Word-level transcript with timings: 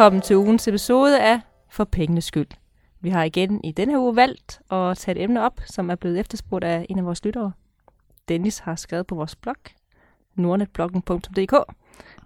Velkommen 0.00 0.22
til 0.22 0.36
ugens 0.36 0.68
episode 0.68 1.20
af 1.20 1.40
For 1.68 1.84
pengenes 1.84 2.24
skyld. 2.24 2.46
Vi 3.00 3.08
har 3.10 3.24
igen 3.24 3.60
i 3.64 3.72
denne 3.72 4.00
uge 4.00 4.16
valgt 4.16 4.60
at 4.70 4.98
tage 4.98 5.18
et 5.18 5.22
emne 5.22 5.42
op, 5.42 5.60
som 5.66 5.90
er 5.90 5.94
blevet 5.94 6.20
efterspurgt 6.20 6.64
af 6.64 6.86
en 6.88 6.98
af 6.98 7.04
vores 7.04 7.24
lyttere. 7.24 7.52
Dennis 8.28 8.58
har 8.58 8.76
skrevet 8.76 9.06
på 9.06 9.14
vores 9.14 9.36
blog, 9.36 9.56
nordnetbloggen.dk, 10.34 11.52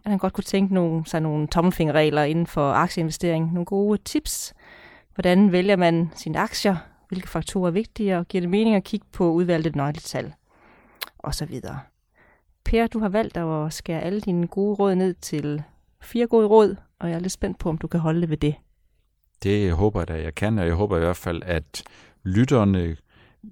at 0.04 0.10
han 0.10 0.18
godt 0.18 0.32
kunne 0.32 0.44
tænke 0.44 0.74
nogle, 0.74 1.06
sig 1.06 1.20
nogle 1.20 1.46
tommelfingerregler 1.46 2.22
inden 2.22 2.46
for 2.46 2.72
aktieinvestering. 2.72 3.52
Nogle 3.52 3.66
gode 3.66 3.98
tips. 4.04 4.54
Hvordan 5.14 5.52
vælger 5.52 5.76
man 5.76 6.10
sine 6.14 6.38
aktier? 6.38 6.76
Hvilke 7.08 7.28
faktorer 7.28 7.66
er 7.66 7.72
vigtige? 7.72 8.18
Og 8.18 8.28
giver 8.28 8.42
det 8.42 8.50
mening 8.50 8.76
at 8.76 8.84
kigge 8.84 9.06
på 9.12 9.30
udvalgte 9.30 9.76
nøgletal? 9.76 10.34
Og 11.18 11.34
så 11.34 11.44
videre. 11.44 11.78
Per, 12.64 12.86
du 12.86 12.98
har 12.98 13.08
valgt 13.08 13.36
at 13.36 13.72
skære 13.72 14.00
alle 14.00 14.20
dine 14.20 14.46
gode 14.46 14.74
råd 14.74 14.94
ned 14.94 15.14
til 15.14 15.62
fire 16.00 16.26
gode 16.26 16.46
råd, 16.46 16.76
og 16.98 17.08
jeg 17.08 17.16
er 17.16 17.20
lidt 17.20 17.32
spændt 17.32 17.58
på, 17.58 17.68
om 17.68 17.78
du 17.78 17.86
kan 17.86 18.00
holde 18.00 18.20
det 18.20 18.30
ved 18.30 18.36
det. 18.36 18.54
Det 19.42 19.72
håber 19.72 20.00
jeg 20.00 20.08
da, 20.08 20.22
jeg 20.22 20.34
kan, 20.34 20.58
og 20.58 20.66
jeg 20.66 20.74
håber 20.74 20.96
i 20.96 21.00
hvert 21.00 21.16
fald, 21.16 21.42
at 21.44 21.82
lytterne 22.22 22.96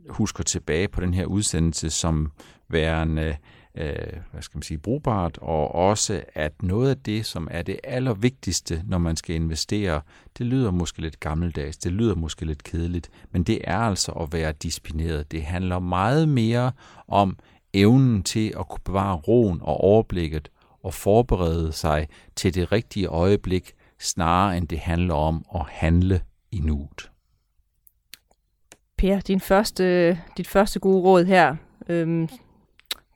husker 0.09 0.45
tilbage 0.45 0.89
på 0.89 1.01
den 1.01 1.15
her 1.15 1.27
udsendelse 1.27 1.91
som 1.91 2.33
værende 2.69 3.37
øh, 3.75 3.95
hvad 4.33 4.43
skal 4.43 4.57
man 4.57 4.63
sige, 4.63 4.79
brugbart, 4.79 5.39
og 5.39 5.75
også 5.75 6.23
at 6.35 6.63
noget 6.63 6.91
af 6.91 6.99
det, 6.99 7.27
som 7.27 7.49
er 7.51 7.63
det 7.63 7.81
allervigtigste, 7.85 8.83
når 8.87 8.99
man 8.99 9.17
skal 9.17 9.37
investere, 9.37 10.01
det 10.39 10.47
lyder 10.47 10.71
måske 10.71 11.01
lidt 11.01 11.21
gammeldags, 11.21 11.77
det 11.77 11.93
lyder 11.93 12.15
måske 12.15 12.45
lidt 12.45 12.65
kedeligt, 12.65 13.11
men 13.31 13.43
det 13.43 13.61
er 13.65 13.79
altså 13.79 14.13
at 14.13 14.33
være 14.33 14.53
disciplineret. 14.53 15.33
Det 15.33 15.43
handler 15.43 15.79
meget 15.79 16.29
mere 16.29 16.73
om 17.09 17.39
evnen 17.75 18.23
til 18.23 18.53
at 18.59 18.69
kunne 18.69 18.81
bevare 18.85 19.17
roen 19.17 19.59
og 19.63 19.77
overblikket 19.77 20.51
og 20.85 20.95
forberede 20.95 21.73
sig 21.73 22.09
til 22.37 22.55
det 22.55 22.73
rigtige 22.73 23.07
øjeblik, 23.07 23.73
snarere 24.01 24.57
end 24.57 24.69
det 24.69 24.79
handler 24.79 25.15
om 25.15 25.45
at 25.55 25.63
handle 25.69 26.21
i 26.53 26.59
nuet. 26.59 27.11
Per, 28.99 29.21
din 29.21 29.41
første, 29.41 30.19
dit 30.37 30.49
første 30.49 30.81
gode 30.81 31.03
råd 31.03 31.25
her, 31.25 31.57
øhm, 31.89 32.29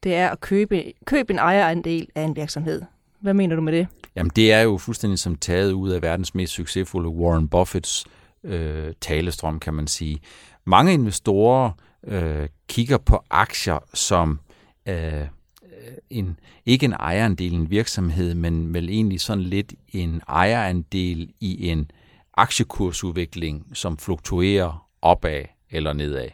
det 0.02 0.14
er 0.14 0.28
at 0.28 0.40
købe, 0.40 0.92
købe 1.04 1.32
en 1.32 1.38
ejerandel 1.38 2.08
af 2.14 2.22
en 2.22 2.36
virksomhed. 2.36 2.82
Hvad 3.20 3.34
mener 3.34 3.56
du 3.56 3.62
med 3.62 3.72
det? 3.72 3.88
Jamen 4.16 4.30
det 4.36 4.52
er 4.52 4.60
jo 4.60 4.78
fuldstændig 4.78 5.18
som 5.18 5.36
taget 5.36 5.72
ud 5.72 5.90
af 5.90 6.02
verdens 6.02 6.34
mest 6.34 6.52
succesfulde 6.52 7.08
Warren 7.08 7.48
Buffetts 7.48 8.04
øh, 8.44 8.92
talestrøm, 9.00 9.60
kan 9.60 9.74
man 9.74 9.86
sige. 9.86 10.18
Mange 10.64 10.92
investorer 10.92 11.70
øh, 12.06 12.48
kigger 12.68 12.98
på 12.98 13.24
aktier 13.30 13.78
som 13.94 14.40
øh, 14.88 15.26
en, 16.10 16.38
ikke 16.66 16.84
en 16.84 16.92
ejerandel 16.92 17.52
i 17.52 17.56
en 17.56 17.70
virksomhed, 17.70 18.34
men 18.34 18.74
vel 18.74 18.88
egentlig 18.88 19.20
sådan 19.20 19.44
lidt 19.44 19.74
en 19.92 20.22
ejerandel 20.28 21.32
i 21.40 21.68
en 21.68 21.90
aktiekursudvikling, 22.34 23.66
som 23.72 23.98
fluktuerer 23.98 24.88
opad 25.02 25.44
eller 25.70 25.92
nedad. 25.92 26.28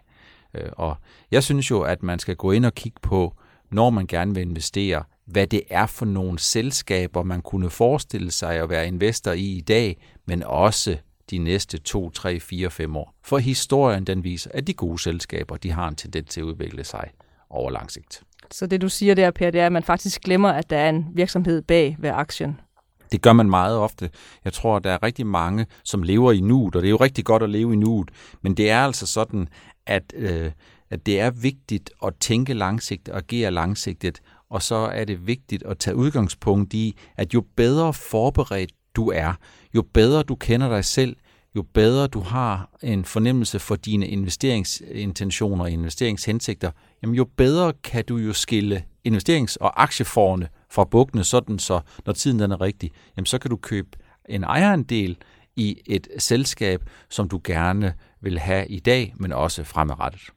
Øh, 0.55 0.69
og 0.73 0.97
jeg 1.31 1.43
synes 1.43 1.71
jo, 1.71 1.81
at 1.81 2.03
man 2.03 2.19
skal 2.19 2.37
gå 2.37 2.53
ind 2.53 2.65
og 2.67 2.75
kigge 2.75 3.01
på, 3.03 3.35
når 3.71 3.91
man 3.91 4.07
gerne 4.07 4.35
vil 4.35 4.43
investere, 4.43 5.05
hvad 5.25 5.47
det 5.47 5.63
er 5.71 5.87
for 5.87 6.05
nogle 6.05 6.39
selskaber, 6.39 7.23
man 7.23 7.43
kunne 7.43 7.71
forestille 7.71 8.31
sig 8.31 8.55
at 8.57 8.71
være 8.71 8.87
investor 8.87 9.33
i 9.33 9.57
i 9.57 9.61
dag, 9.61 10.03
men 10.27 10.43
også 10.43 10.97
de 11.31 11.39
næste 11.39 11.79
2, 11.79 12.11
3, 12.11 12.41
4, 12.41 12.71
5 12.71 12.97
år. 12.97 13.15
For 13.23 13.39
historien 13.39 14.05
den 14.05 14.25
viser, 14.25 14.51
at 14.55 14.67
de 14.67 14.75
gode 14.75 15.03
selskaber 15.03 15.57
de 15.57 15.71
har 15.71 15.89
en 15.89 15.97
tendens 15.97 16.31
til 16.31 16.41
at 16.41 16.45
udvikle 16.45 16.85
sig 16.85 17.11
over 17.51 17.71
lang 17.71 17.91
sigt. 17.91 18.23
Så 18.53 18.67
det 18.67 18.81
du 18.81 18.89
siger 18.89 19.15
der, 19.15 19.31
Per, 19.31 19.51
det 19.51 19.61
er, 19.61 19.67
at 19.67 19.73
man 19.73 19.83
faktisk 19.83 20.21
glemmer, 20.21 20.49
at 20.49 20.71
der 20.71 20.77
er 20.77 20.89
en 20.89 21.07
virksomhed 21.15 21.63
bag 21.63 21.97
ved 21.99 22.11
aktien. 22.11 22.61
Det 23.13 23.23
gør 23.23 23.33
man 23.33 23.51
meget 23.51 23.79
ofte. 23.79 24.11
Jeg 24.45 24.53
tror, 24.53 24.77
at 24.77 24.85
der 24.85 24.91
er 24.91 25.03
rigtig 25.03 25.27
mange, 25.27 25.67
som 25.85 26.03
lever 26.03 26.33
i 26.33 26.41
nuet, 26.41 26.77
og 26.77 26.83
det 26.83 26.89
er 26.89 26.91
jo 26.91 26.97
rigtig 26.97 27.25
godt 27.25 27.43
at 27.43 27.51
leve 27.51 27.73
i 27.73 27.77
nuet, 27.77 28.11
men 28.43 28.55
det 28.55 28.71
er 28.71 28.79
altså 28.79 29.07
sådan, 29.07 29.49
at, 29.87 30.13
øh, 30.17 30.51
at 30.91 31.07
det 31.07 31.21
er 31.21 31.31
vigtigt 31.31 31.91
at 32.07 32.15
tænke 32.21 32.55
langsigtet 32.55 33.15
og 33.15 33.19
agere 33.19 33.51
langsigtet, 33.51 34.21
og 34.51 34.63
så 34.63 34.75
er 34.75 35.05
det 35.05 35.27
vigtigt 35.27 35.63
at 35.63 35.79
tage 35.79 35.97
udgangspunkt 35.97 36.75
i, 36.75 36.99
at 37.17 37.35
jo 37.35 37.45
bedre 37.57 37.93
forberedt 37.93 38.73
du 38.97 39.11
er, 39.11 39.33
jo 39.75 39.83
bedre 39.95 40.23
du 40.23 40.35
kender 40.35 40.69
dig 40.69 40.85
selv, 40.85 41.17
jo 41.57 41.63
bedre 41.75 42.07
du 42.07 42.21
har 42.21 42.71
en 42.83 43.05
fornemmelse 43.05 43.59
for 43.59 43.77
dine 43.77 44.07
investeringsintentioner 44.07 45.65
og 45.65 45.71
investeringshensigter, 45.71 46.71
jamen 47.03 47.15
jo 47.17 47.25
bedre 47.37 47.73
kan 47.73 48.05
du 48.05 48.17
jo 48.17 48.33
skille 48.33 48.85
investerings- 49.09 49.57
og 49.61 49.83
aktieforerne 49.83 50.49
fra 50.71 50.85
bukkene, 50.85 51.25
sådan 51.25 51.59
så 51.59 51.81
når 52.07 52.13
tiden 52.13 52.39
den 52.39 52.53
er 52.53 52.61
rigtig, 52.61 52.91
jamen 53.17 53.27
så 53.27 53.39
kan 53.39 53.51
du 53.51 53.57
købe 53.57 53.89
en 54.29 54.45
ejerandel 54.45 55.17
i 55.57 55.77
et 55.87 56.09
selskab, 56.19 56.85
som 57.11 57.29
du 57.29 57.41
gerne 57.45 57.95
vil 58.21 58.39
have 58.39 58.69
i 58.69 58.79
dag, 58.79 59.15
men 59.17 59.33
også 59.33 59.65
fremadrettet. 59.65 60.31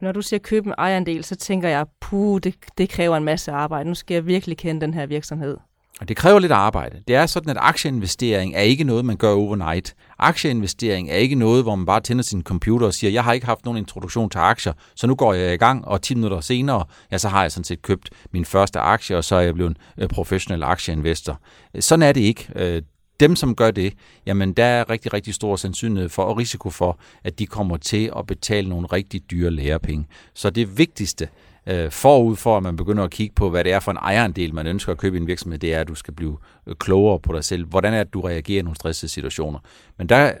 Når 0.00 0.12
du 0.12 0.22
siger 0.22 0.40
købe 0.40 0.66
en 0.66 0.74
ejerandel, 0.78 1.24
så 1.24 1.36
tænker 1.36 1.68
jeg, 1.68 1.86
puh, 2.00 2.40
det, 2.42 2.54
det 2.78 2.88
kræver 2.88 3.16
en 3.16 3.24
masse 3.24 3.52
arbejde. 3.52 3.88
Nu 3.88 3.94
skal 3.94 4.14
jeg 4.14 4.26
virkelig 4.26 4.58
kende 4.58 4.80
den 4.80 4.94
her 4.94 5.06
virksomhed. 5.06 5.56
Og 6.00 6.08
det 6.08 6.16
kræver 6.16 6.38
lidt 6.38 6.52
arbejde. 6.52 7.02
Det 7.08 7.16
er 7.16 7.26
sådan, 7.26 7.50
at 7.50 7.56
aktieinvestering 7.60 8.54
er 8.54 8.60
ikke 8.60 8.84
noget, 8.84 9.04
man 9.04 9.16
gør 9.16 9.32
overnight. 9.32 9.94
Aktieinvestering 10.18 11.10
er 11.10 11.16
ikke 11.16 11.34
noget, 11.34 11.62
hvor 11.62 11.74
man 11.74 11.86
bare 11.86 12.00
tænder 12.00 12.24
sin 12.24 12.42
computer 12.42 12.86
og 12.86 12.94
siger, 12.94 13.10
jeg 13.10 13.24
har 13.24 13.32
ikke 13.32 13.46
haft 13.46 13.64
nogen 13.64 13.78
introduktion 13.78 14.30
til 14.30 14.38
aktier, 14.38 14.72
så 14.94 15.06
nu 15.06 15.14
går 15.14 15.34
jeg 15.34 15.54
i 15.54 15.56
gang, 15.56 15.84
og 15.84 16.02
10 16.02 16.14
minutter 16.14 16.40
senere, 16.40 16.84
ja, 17.12 17.18
så 17.18 17.28
har 17.28 17.42
jeg 17.42 17.52
sådan 17.52 17.64
set 17.64 17.82
købt 17.82 18.10
min 18.32 18.44
første 18.44 18.78
aktie, 18.78 19.16
og 19.16 19.24
så 19.24 19.36
er 19.36 19.40
jeg 19.40 19.54
blevet 19.54 19.76
en 19.98 20.08
professionel 20.08 20.62
aktieinvestor. 20.62 21.40
Øh, 21.74 21.82
sådan 21.82 22.02
er 22.02 22.12
det 22.12 22.20
ikke. 22.20 22.48
Øh, 22.56 22.82
dem, 23.20 23.36
som 23.36 23.54
gør 23.54 23.70
det, 23.70 23.92
jamen 24.26 24.52
der 24.52 24.64
er 24.64 24.90
rigtig, 24.90 25.12
rigtig 25.12 25.34
stor 25.34 25.56
sandsynlighed 25.56 26.08
for 26.08 26.22
og 26.22 26.36
risiko 26.36 26.70
for, 26.70 26.98
at 27.24 27.38
de 27.38 27.46
kommer 27.46 27.76
til 27.76 28.12
at 28.16 28.26
betale 28.26 28.68
nogle 28.68 28.86
rigtig 28.86 29.30
dyre 29.30 29.50
lærepenge. 29.50 30.06
Så 30.34 30.50
det 30.50 30.78
vigtigste, 30.78 31.28
øh, 31.66 31.90
forud 31.90 32.36
for, 32.36 32.56
at 32.56 32.62
man 32.62 32.76
begynder 32.76 33.04
at 33.04 33.10
kigge 33.10 33.34
på, 33.34 33.50
hvad 33.50 33.64
det 33.64 33.72
er 33.72 33.80
for 33.80 33.90
en 33.90 33.96
ejerandel, 33.96 34.54
man 34.54 34.66
ønsker 34.66 34.92
at 34.92 34.98
købe 34.98 35.16
i 35.16 35.20
en 35.20 35.26
virksomhed, 35.26 35.58
det 35.58 35.74
er, 35.74 35.80
at 35.80 35.88
du 35.88 35.94
skal 35.94 36.14
blive 36.14 36.38
øh, 36.66 36.74
klogere 36.74 37.20
på 37.20 37.32
dig 37.32 37.44
selv. 37.44 37.66
Hvordan 37.66 37.94
er 37.94 38.04
det, 38.04 38.14
du 38.14 38.20
reagerer 38.20 38.58
i 38.58 38.62
nogle 38.62 38.76
stressede 38.76 39.12
situationer? 39.12 39.58
Men 39.98 40.08
der 40.08 40.32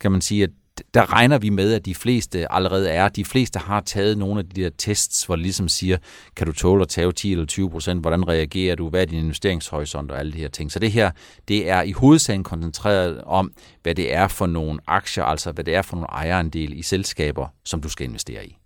kan 0.00 0.12
man 0.12 0.20
sige, 0.20 0.42
at 0.42 0.50
der 0.94 1.12
regner 1.12 1.38
vi 1.38 1.48
med, 1.48 1.72
at 1.74 1.84
de 1.84 1.94
fleste 1.94 2.52
allerede 2.52 2.90
er. 2.90 3.08
De 3.08 3.24
fleste 3.24 3.58
har 3.58 3.80
taget 3.80 4.18
nogle 4.18 4.38
af 4.38 4.48
de 4.48 4.62
der 4.62 4.70
tests, 4.78 5.24
hvor 5.24 5.36
det 5.36 5.42
ligesom 5.42 5.68
siger, 5.68 5.96
kan 6.36 6.46
du 6.46 6.52
tåle 6.52 6.82
at 6.82 6.88
tage 6.88 7.12
10 7.12 7.32
eller 7.32 7.46
20 7.46 7.70
procent? 7.70 8.00
Hvordan 8.00 8.28
reagerer 8.28 8.74
du? 8.74 8.88
Hvad 8.88 9.00
er 9.00 9.04
din 9.04 9.18
investeringshorisont 9.18 10.10
og 10.10 10.18
alle 10.18 10.32
de 10.32 10.38
her 10.38 10.48
ting? 10.48 10.72
Så 10.72 10.78
det 10.78 10.92
her, 10.92 11.10
det 11.48 11.70
er 11.70 11.82
i 11.82 11.92
hovedsagen 11.92 12.44
koncentreret 12.44 13.22
om, 13.24 13.52
hvad 13.82 13.94
det 13.94 14.14
er 14.14 14.28
for 14.28 14.46
nogle 14.46 14.80
aktier, 14.86 15.24
altså 15.24 15.52
hvad 15.52 15.64
det 15.64 15.74
er 15.74 15.82
for 15.82 15.96
nogle 15.96 16.08
ejerandel 16.10 16.78
i 16.78 16.82
selskaber, 16.82 17.46
som 17.64 17.80
du 17.80 17.88
skal 17.88 18.06
investere 18.06 18.46
i. 18.46 18.56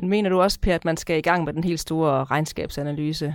Men 0.00 0.10
mener 0.10 0.30
du 0.30 0.40
også, 0.40 0.60
Per, 0.60 0.74
at 0.74 0.84
man 0.84 0.96
skal 0.96 1.18
i 1.18 1.20
gang 1.20 1.44
med 1.44 1.52
den 1.52 1.64
helt 1.64 1.80
store 1.80 2.24
regnskabsanalyse? 2.24 3.34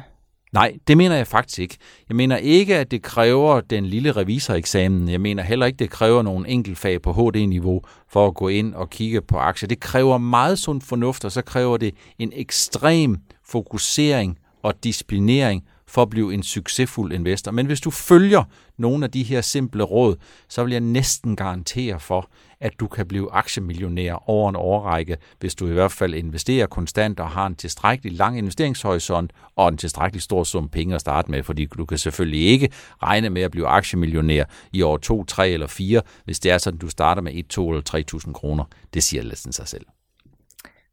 Nej, 0.54 0.74
det 0.88 0.98
mener 0.98 1.16
jeg 1.16 1.28
faktisk 1.28 1.60
ikke. 1.60 1.78
Jeg 2.10 2.16
mener 2.16 2.38
ikke, 2.38 2.78
at 2.78 2.92
det 2.92 3.02
kræver 3.02 3.62
den 3.62 3.86
lille 3.86 4.12
revisoreksamen. 4.12 5.10
Jeg 5.10 5.22
mener 5.22 5.44
heller 5.44 5.66
ikke, 5.66 5.78
det 5.78 5.90
kræver 5.90 6.22
nogle 6.22 6.50
enkeltfag 6.50 7.02
på 7.02 7.14
HD-niveau 7.14 7.82
for 8.10 8.28
at 8.28 8.36
gå 8.36 8.48
ind 8.48 8.74
og 8.74 8.90
kigge 8.90 9.22
på 9.22 9.38
aktier. 9.38 9.68
Det 9.68 9.80
kræver 9.80 10.18
meget 10.18 10.60
sund 10.60 10.82
fornuft, 10.82 11.26
og 11.26 11.32
så 11.32 11.42
kræver 11.42 11.78
det 11.78 11.96
en 12.20 12.32
ekstrem 12.36 13.18
fokusering 13.46 14.38
og 14.64 14.84
disciplinering 14.84 15.64
for 15.88 16.02
at 16.02 16.10
blive 16.10 16.34
en 16.34 16.44
succesfuld 16.44 17.14
investor. 17.14 17.52
Men 17.52 17.66
hvis 17.66 17.82
du 17.82 17.92
følger 17.92 18.44
nogle 18.78 19.06
af 19.06 19.12
de 19.12 19.24
her 19.24 19.42
simple 19.42 19.84
råd, 19.84 20.16
så 20.50 20.64
vil 20.64 20.72
jeg 20.72 20.82
næsten 20.82 21.36
garantere 21.36 22.00
for, 22.00 22.30
at 22.60 22.80
du 22.80 22.88
kan 22.88 23.08
blive 23.08 23.32
aktiemillionær 23.32 24.30
over 24.30 24.50
en 24.50 24.56
årrække, 24.56 25.18
hvis 25.40 25.56
du 25.56 25.68
i 25.68 25.74
hvert 25.74 25.92
fald 25.92 26.14
investerer 26.14 26.68
konstant 26.68 27.20
og 27.20 27.30
har 27.30 27.48
en 27.48 27.56
tilstrækkelig 27.56 28.14
lang 28.14 28.38
investeringshorisont 28.38 29.34
og 29.56 29.70
en 29.70 29.78
tilstrækkelig 29.78 30.22
stor 30.22 30.44
sum 30.44 30.70
penge 30.70 30.96
at 30.96 31.02
starte 31.02 31.32
med, 31.32 31.44
fordi 31.44 31.66
du 31.66 31.86
kan 31.86 31.98
selvfølgelig 31.98 32.42
ikke 32.42 32.70
regne 33.04 33.30
med 33.30 33.42
at 33.42 33.52
blive 33.52 33.68
aktiemillionær 33.68 34.44
i 34.72 34.82
år 34.82 34.98
2, 34.98 35.24
3 35.24 35.50
eller 35.50 35.68
4, 35.68 36.02
hvis 36.26 36.40
det 36.40 36.52
er 36.52 36.58
sådan, 36.58 36.80
du 36.80 36.90
starter 36.90 37.22
med 37.22 37.32
1, 37.36 37.48
2 37.48 37.70
eller 37.70 38.06
3.000 38.26 38.34
kroner. 38.34 38.64
Det 38.94 39.04
siger 39.04 39.24
lidt 39.24 39.56
sig 39.56 39.68
selv. 39.68 39.86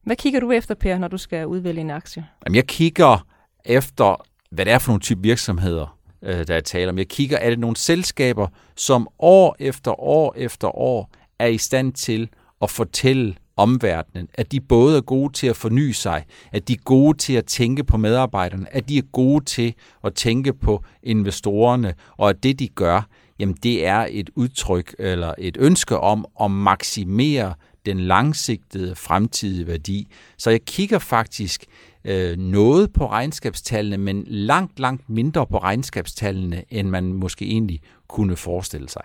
Hvad 0.02 0.16
kigger 0.16 0.40
du 0.40 0.50
efter, 0.50 0.74
Per, 0.74 0.98
når 0.98 1.08
du 1.08 1.18
skal 1.18 1.46
udvælge 1.46 1.80
en 1.80 1.90
aktie? 1.90 2.26
Jamen, 2.46 2.56
jeg 2.56 2.66
kigger 2.66 3.26
efter, 3.64 4.26
hvad 4.50 4.64
det 4.64 4.72
er 4.72 4.78
for 4.78 4.90
nogle 4.90 5.00
type 5.00 5.22
virksomheder, 5.22 5.98
øh, 6.22 6.46
der 6.46 6.56
er 6.56 6.60
tale 6.60 6.90
om. 6.90 6.98
Jeg 6.98 7.08
kigger, 7.08 7.38
er 7.38 7.50
det 7.50 7.58
nogle 7.58 7.76
selskaber, 7.76 8.48
som 8.76 9.08
år 9.18 9.56
efter 9.58 10.00
år 10.00 10.34
efter 10.36 10.78
år 10.78 11.10
er 11.44 11.48
i 11.48 11.58
stand 11.58 11.92
til 11.92 12.28
at 12.62 12.70
fortælle 12.70 13.34
omverdenen, 13.56 14.28
at 14.34 14.52
de 14.52 14.60
både 14.60 14.96
er 14.96 15.00
gode 15.00 15.32
til 15.32 15.46
at 15.46 15.56
forny 15.56 15.90
sig, 15.90 16.24
at 16.52 16.68
de 16.68 16.72
er 16.72 16.82
gode 16.84 17.18
til 17.18 17.32
at 17.32 17.44
tænke 17.44 17.84
på 17.84 17.96
medarbejderne, 17.96 18.66
at 18.74 18.88
de 18.88 18.98
er 18.98 19.02
gode 19.12 19.44
til 19.44 19.74
at 20.04 20.14
tænke 20.14 20.52
på 20.52 20.84
investorerne, 21.02 21.94
og 22.16 22.30
at 22.30 22.42
det 22.42 22.58
de 22.58 22.68
gør, 22.68 23.08
jamen 23.38 23.56
det 23.62 23.86
er 23.86 24.06
et 24.10 24.30
udtryk 24.34 24.94
eller 24.98 25.34
et 25.38 25.56
ønske 25.60 25.98
om 25.98 26.26
at 26.40 26.50
maksimere 26.50 27.54
den 27.86 28.00
langsigtede 28.00 28.94
fremtidige 28.94 29.66
værdi. 29.66 30.08
Så 30.38 30.50
jeg 30.50 30.64
kigger 30.64 30.98
faktisk 30.98 31.64
øh, 32.04 32.38
noget 32.38 32.92
på 32.92 33.06
regnskabstallene, 33.06 33.96
men 33.96 34.24
langt, 34.26 34.78
langt 34.80 35.10
mindre 35.10 35.46
på 35.46 35.58
regnskabstallene, 35.58 36.64
end 36.70 36.88
man 36.88 37.12
måske 37.12 37.44
egentlig 37.44 37.80
kunne 38.08 38.36
forestille 38.36 38.88
sig. 38.88 39.02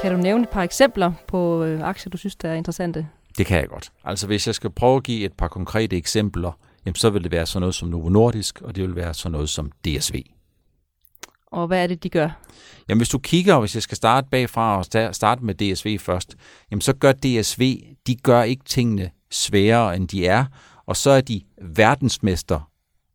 Kan 0.00 0.12
du 0.12 0.18
nævne 0.18 0.42
et 0.42 0.48
par 0.48 0.62
eksempler 0.62 1.12
på 1.28 1.64
øh, 1.64 1.80
aktier, 1.82 2.10
du 2.10 2.16
synes, 2.16 2.36
der 2.36 2.48
er 2.48 2.54
interessante? 2.54 3.08
Det 3.38 3.46
kan 3.46 3.58
jeg 3.58 3.68
godt. 3.68 3.92
Altså 4.04 4.26
hvis 4.26 4.46
jeg 4.46 4.54
skal 4.54 4.70
prøve 4.70 4.96
at 4.96 5.02
give 5.02 5.24
et 5.24 5.32
par 5.32 5.48
konkrete 5.48 5.96
eksempler, 5.96 6.58
jamen, 6.86 6.94
så 6.94 7.10
vil 7.10 7.24
det 7.24 7.32
være 7.32 7.46
sådan 7.46 7.60
noget 7.60 7.74
som 7.74 7.88
Novo 7.88 8.08
Nordisk, 8.08 8.62
og 8.62 8.76
det 8.76 8.82
vil 8.82 8.96
være 8.96 9.14
sådan 9.14 9.32
noget 9.32 9.48
som 9.48 9.72
DSV. 9.84 10.22
Og 11.46 11.66
hvad 11.66 11.82
er 11.82 11.86
det, 11.86 12.02
de 12.02 12.08
gør? 12.08 12.30
Jamen 12.88 12.98
hvis 12.98 13.08
du 13.08 13.18
kigger, 13.18 13.60
hvis 13.60 13.74
jeg 13.74 13.82
skal 13.82 13.96
starte 13.96 14.28
bagfra 14.30 14.78
og 14.78 15.14
starte 15.14 15.44
med 15.44 15.54
DSV 15.54 15.98
først, 15.98 16.36
jamen 16.70 16.80
så 16.80 16.92
gør 16.92 17.12
DSV, 17.12 17.80
de 18.06 18.16
gør 18.16 18.42
ikke 18.42 18.64
tingene 18.64 19.10
sværere, 19.30 19.96
end 19.96 20.08
de 20.08 20.26
er, 20.26 20.44
og 20.86 20.96
så 20.96 21.10
er 21.10 21.20
de 21.20 21.40
verdensmester 21.62 22.70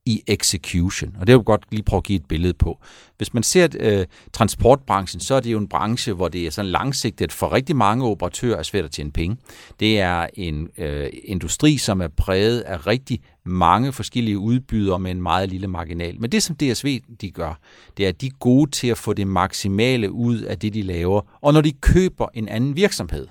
i 0.06 0.24
execution. 0.28 1.16
Og 1.20 1.28
det 1.28 1.34
vil 1.34 1.40
jeg 1.40 1.46
godt 1.46 1.66
lige 1.72 1.84
prøve 1.84 1.98
at 1.98 2.04
give 2.04 2.16
et 2.16 2.26
billede 2.26 2.54
på. 2.54 2.80
Hvis 3.18 3.34
man 3.34 3.44
ser 3.44 3.68
øh, 3.80 4.06
transportbranchen, 4.34 5.20
så 5.20 5.36
er 5.36 5.40
det 5.40 5.52
jo 5.52 5.58
en 5.58 5.68
branche, 5.68 6.14
hvor 6.14 6.28
det 6.28 6.46
er 6.46 6.52
sådan 6.52 6.72
langsigtet 6.72 7.32
for 7.32 7.52
rigtig 7.52 7.76
mange 7.76 8.06
operatører 8.06 8.58
er 8.58 8.64
svært 8.64 8.86
at 8.86 8.92
tjene 8.92 9.12
penge. 9.12 9.38
Det 9.80 10.00
er 10.00 10.28
en 10.34 10.70
øh, 10.78 11.10
industri, 11.24 11.78
som 11.78 12.02
er 12.02 12.08
præget 12.08 12.62
af 12.62 12.88
rigtig 12.88 13.20
mange 13.46 13.94
forskellige 13.94 14.38
udbydere 14.38 15.00
med 15.00 15.12
en 15.12 15.22
meget 15.22 15.50
lille 15.50 15.68
marginal. 15.68 16.22
Men 16.22 16.32
det, 16.32 16.44
som 16.44 16.56
DSV 16.56 17.00
de 17.22 17.32
gør, 17.32 17.60
det 17.98 18.06
er, 18.06 18.10
at 18.10 18.22
de 18.22 18.28
er 18.28 18.38
gode 18.40 18.72
til 18.72 18.88
at 18.88 18.98
få 18.98 19.14
det 19.14 19.28
maksimale 19.28 20.12
ud 20.12 20.40
af 20.40 20.60
det, 20.60 20.74
de 20.74 20.82
laver. 20.82 21.22
Og 21.42 21.54
når 21.54 21.62
de 21.62 21.72
køber 21.72 22.28
en 22.34 22.48
anden 22.48 22.76
virksomhed, 22.76 23.28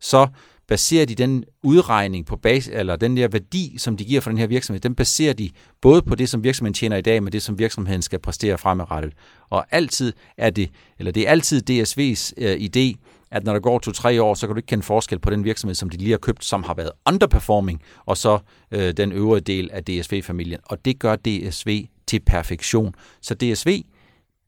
så 0.00 0.26
baserer 0.70 1.06
de 1.06 1.14
den 1.14 1.44
udregning 1.62 2.26
på 2.26 2.36
base, 2.36 2.72
eller 2.72 2.96
den 2.96 3.16
der 3.16 3.28
værdi, 3.28 3.74
som 3.78 3.96
de 3.96 4.04
giver 4.04 4.20
for 4.20 4.30
den 4.30 4.38
her 4.38 4.46
virksomhed, 4.46 4.80
den 4.80 4.94
baserer 4.94 5.32
de 5.32 5.50
både 5.80 6.02
på 6.02 6.14
det, 6.14 6.28
som 6.28 6.44
virksomheden 6.44 6.74
tjener 6.74 6.96
i 6.96 7.00
dag, 7.00 7.22
men 7.22 7.32
det, 7.32 7.42
som 7.42 7.58
virksomheden 7.58 8.02
skal 8.02 8.18
præstere 8.18 8.58
fremadrettet. 8.58 9.12
Og 9.50 9.66
altid 9.70 10.12
er 10.38 10.50
det, 10.50 10.70
eller 10.98 11.12
det 11.12 11.26
er 11.26 11.30
altid 11.30 11.70
DSV's 11.70 12.32
øh, 12.36 12.56
idé, 12.56 13.04
at 13.30 13.44
når 13.44 13.52
der 13.52 13.60
går 13.60 13.78
to-tre 13.78 14.22
år, 14.22 14.34
så 14.34 14.46
kan 14.46 14.54
du 14.54 14.58
ikke 14.58 14.66
kende 14.66 14.82
forskel 14.84 15.18
på 15.18 15.30
den 15.30 15.44
virksomhed, 15.44 15.74
som 15.74 15.90
de 15.90 15.96
lige 15.96 16.10
har 16.10 16.18
købt, 16.18 16.44
som 16.44 16.62
har 16.62 16.74
været 16.74 16.90
underperforming, 17.06 17.82
og 18.06 18.16
så 18.16 18.38
øh, 18.70 18.92
den 18.92 19.12
øvrige 19.12 19.40
del 19.40 19.70
af 19.72 19.84
DSV-familien. 19.84 20.60
Og 20.64 20.84
det 20.84 20.98
gør 20.98 21.16
DSV 21.16 21.86
til 22.06 22.20
perfektion. 22.20 22.94
Så 23.20 23.34
DSV 23.34 23.82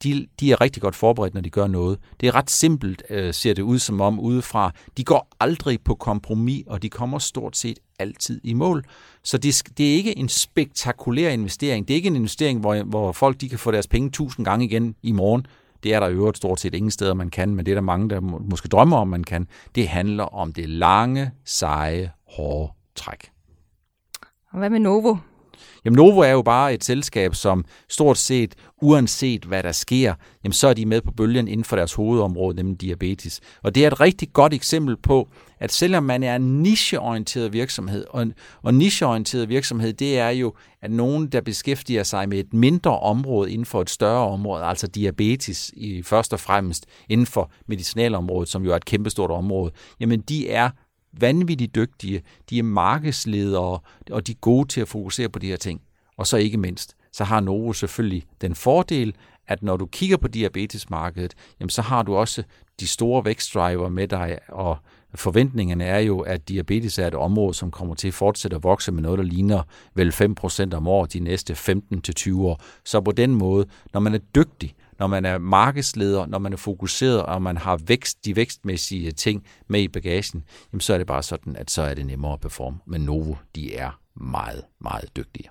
de, 0.03 0.27
de 0.41 0.53
er 0.53 0.61
rigtig 0.61 0.83
godt 0.83 0.97
forberedt, 0.97 1.35
når 1.35 1.41
de 1.41 1.51
gør 1.51 1.67
noget. 1.67 1.99
Det 2.21 2.27
er 2.27 2.35
ret 2.35 2.51
simpelt, 2.51 3.03
øh, 3.11 3.35
ser 3.35 3.55
det 3.55 3.63
ud 3.63 3.79
som 3.79 4.01
om 4.01 4.21
udefra. 4.21 4.73
De 4.97 5.05
går 5.05 5.29
aldrig 5.41 5.79
på 5.85 5.95
kompromis, 5.95 6.65
og 6.67 6.83
de 6.83 6.91
kommer 6.91 7.19
stort 7.19 7.57
set 7.57 7.79
altid 7.99 8.41
i 8.45 8.55
mål. 8.55 8.85
Så 9.25 9.39
det, 9.39 9.63
det 9.79 9.91
er 9.91 9.95
ikke 9.95 10.19
en 10.19 10.29
spektakulær 10.29 11.31
investering. 11.31 11.89
Det 11.89 11.95
er 11.95 11.97
ikke 11.97 12.07
en 12.07 12.17
investering, 12.17 12.61
hvor, 12.61 12.83
hvor 12.83 13.13
folk 13.13 13.41
de 13.41 13.49
kan 13.49 13.59
få 13.59 13.71
deres 13.71 13.87
penge 13.87 14.11
tusind 14.11 14.45
gange 14.45 14.65
igen 14.65 14.95
i 15.03 15.13
morgen. 15.13 15.47
Det 15.83 15.95
er 15.95 16.01
der 16.01 16.09
i 16.09 16.13
øvrigt 16.13 16.37
stort 16.37 16.61
set 16.61 16.75
ingen 16.75 16.91
steder, 16.91 17.15
man 17.15 17.31
kan, 17.31 17.55
men 17.55 17.67
det 17.67 17.73
er 17.73 17.77
der 17.77 17.83
mange, 17.83 18.11
der 18.11 18.21
måske 18.21 18.69
drømmer 18.69 18.97
om, 18.97 19.09
man 19.09 19.25
kan. 19.25 19.49
Det 19.75 19.89
handler 19.89 20.25
om 20.25 20.53
det 20.53 20.69
lange, 20.69 21.31
seje, 21.45 22.13
hårde 22.37 22.73
træk. 22.95 23.31
Og 24.51 24.59
hvad 24.59 24.71
med 24.71 24.79
Novo? 24.79 25.17
Jamen 25.85 25.97
Novo 25.97 26.21
er 26.21 26.31
jo 26.31 26.43
bare 26.43 26.75
et 26.75 26.85
selskab, 26.85 27.35
som 27.35 27.65
stort 27.89 28.19
set, 28.19 28.55
uanset 28.83 29.45
hvad 29.45 29.63
der 29.63 29.73
sker, 29.73 30.15
jamen 30.45 30.53
så 30.53 30.69
er 30.69 30.75
de 30.75 30.87
med 30.87 31.01
på 31.01 31.11
bølgen 31.11 31.49
inden 31.49 31.65
for 31.65 31.77
deres 31.77 31.95
hovedområde, 31.95 32.57
nemlig 32.57 32.81
diabetes. 32.81 33.41
Og 33.63 33.75
det 33.75 33.85
er 33.85 33.87
et 33.87 34.01
rigtig 34.01 34.33
godt 34.33 34.55
eksempel 34.55 34.97
på, 34.97 35.29
at 35.61 35.73
selvom 35.73 36.05
man 36.05 36.23
er 36.23 36.37
en 36.37 36.63
nicheorienteret 36.63 37.53
virksomhed, 37.53 38.05
og, 38.11 38.27
og 38.63 38.75
nicheorienteret 38.75 39.49
virksomhed, 39.49 39.93
det 39.93 40.19
er 40.19 40.29
jo, 40.29 40.55
at 40.83 40.91
nogen, 40.91 41.27
der 41.27 41.41
beskæftiger 41.41 42.03
sig 42.03 42.29
med 42.29 42.39
et 42.39 42.55
mindre 42.55 42.99
område 42.99 43.53
inden 43.53 43.65
for 43.65 43.81
et 43.81 43.91
større 43.91 44.29
område, 44.29 44.65
altså 44.65 44.87
diabetes 44.87 45.73
i 45.77 46.03
først 46.03 46.33
og 46.33 46.41
fremmest 46.41 46.87
inden 47.09 47.27
for 47.27 47.51
medicinalområdet, 47.67 48.49
som 48.49 48.65
jo 48.65 48.73
er 48.73 48.77
et 48.77 48.85
kæmpestort 48.85 49.31
område, 49.31 49.73
jamen 50.01 50.21
de 50.21 50.51
er 50.51 50.71
vanvittigt 51.13 51.75
dygtige, 51.75 52.23
de 52.51 52.59
er 52.59 52.63
markedsledere, 52.63 53.81
og 54.11 54.27
de 54.27 54.33
er 54.33 54.37
gode 54.41 54.69
til 54.69 54.81
at 54.81 54.89
fokusere 54.89 55.29
på 55.29 55.39
de 55.39 55.47
her 55.47 55.57
ting. 55.57 55.81
Og 56.17 56.27
så 56.27 56.37
ikke 56.37 56.59
mindst, 56.59 56.97
så 57.13 57.25
har 57.25 57.41
Novo 57.41 57.73
selvfølgelig 57.73 58.25
den 58.41 58.55
fordel, 58.55 59.15
at 59.47 59.63
når 59.63 59.77
du 59.77 59.87
kigger 59.87 60.17
på 60.17 60.29
diabetesmarkedet, 60.29 61.35
jamen 61.61 61.71
så 61.71 61.83
har 61.83 62.03
du 62.03 62.17
også 62.17 62.43
de 62.81 62.89
store 62.89 63.25
vækstdriver 63.25 63.89
med 63.89 64.09
dig, 64.09 64.39
og 64.49 64.77
forventningerne 65.15 65.85
er 65.85 65.99
jo, 65.99 66.21
at 66.21 66.49
diabetes 66.49 66.99
er 66.99 67.07
et 67.07 67.15
område, 67.15 67.55
som 67.55 67.71
kommer 67.71 67.95
til 67.95 68.09
at 68.09 68.15
fortsætte 68.15 68.57
at 68.57 68.63
vokse 68.63 68.93
med 68.93 69.03
noget, 69.03 69.19
der 69.19 69.25
ligner 69.25 69.63
vel 69.95 70.11
5% 70.11 70.75
om 70.75 70.89
året 70.89 71.13
de 71.13 71.21
næste 71.21 71.53
15-20 71.53 72.41
år. 72.41 72.63
Så 72.85 73.01
på 73.01 73.13
den 73.13 73.35
måde, 73.35 73.67
når 73.93 74.01
man 74.01 74.15
er 74.15 74.19
dygtig, 74.19 74.75
når 74.99 75.07
man 75.07 75.25
er 75.25 75.39
markedsleder, 75.39 76.27
når 76.27 76.39
man 76.39 76.53
er 76.53 76.57
fokuseret, 76.57 77.23
og 77.23 77.43
man 77.43 77.57
har 77.57 77.77
vækst, 77.87 78.25
de 78.25 78.37
vækstmæssige 78.37 79.11
ting 79.11 79.47
med 79.69 79.81
i 79.81 79.89
bagagen, 79.89 80.45
jamen 80.73 80.81
så 80.81 80.95
er 80.95 80.99
det 80.99 81.07
bare 81.07 81.23
sådan, 81.23 81.57
at 81.57 81.71
så 81.71 81.83
er 81.83 81.95
det 81.95 82.07
nemmere 82.07 82.33
at 82.33 82.41
performe. 82.41 82.79
Men 82.87 83.01
Novo, 83.01 83.35
de 83.55 83.75
er 83.75 84.01
meget, 84.15 84.65
meget 84.81 85.17
dygtige. 85.17 85.49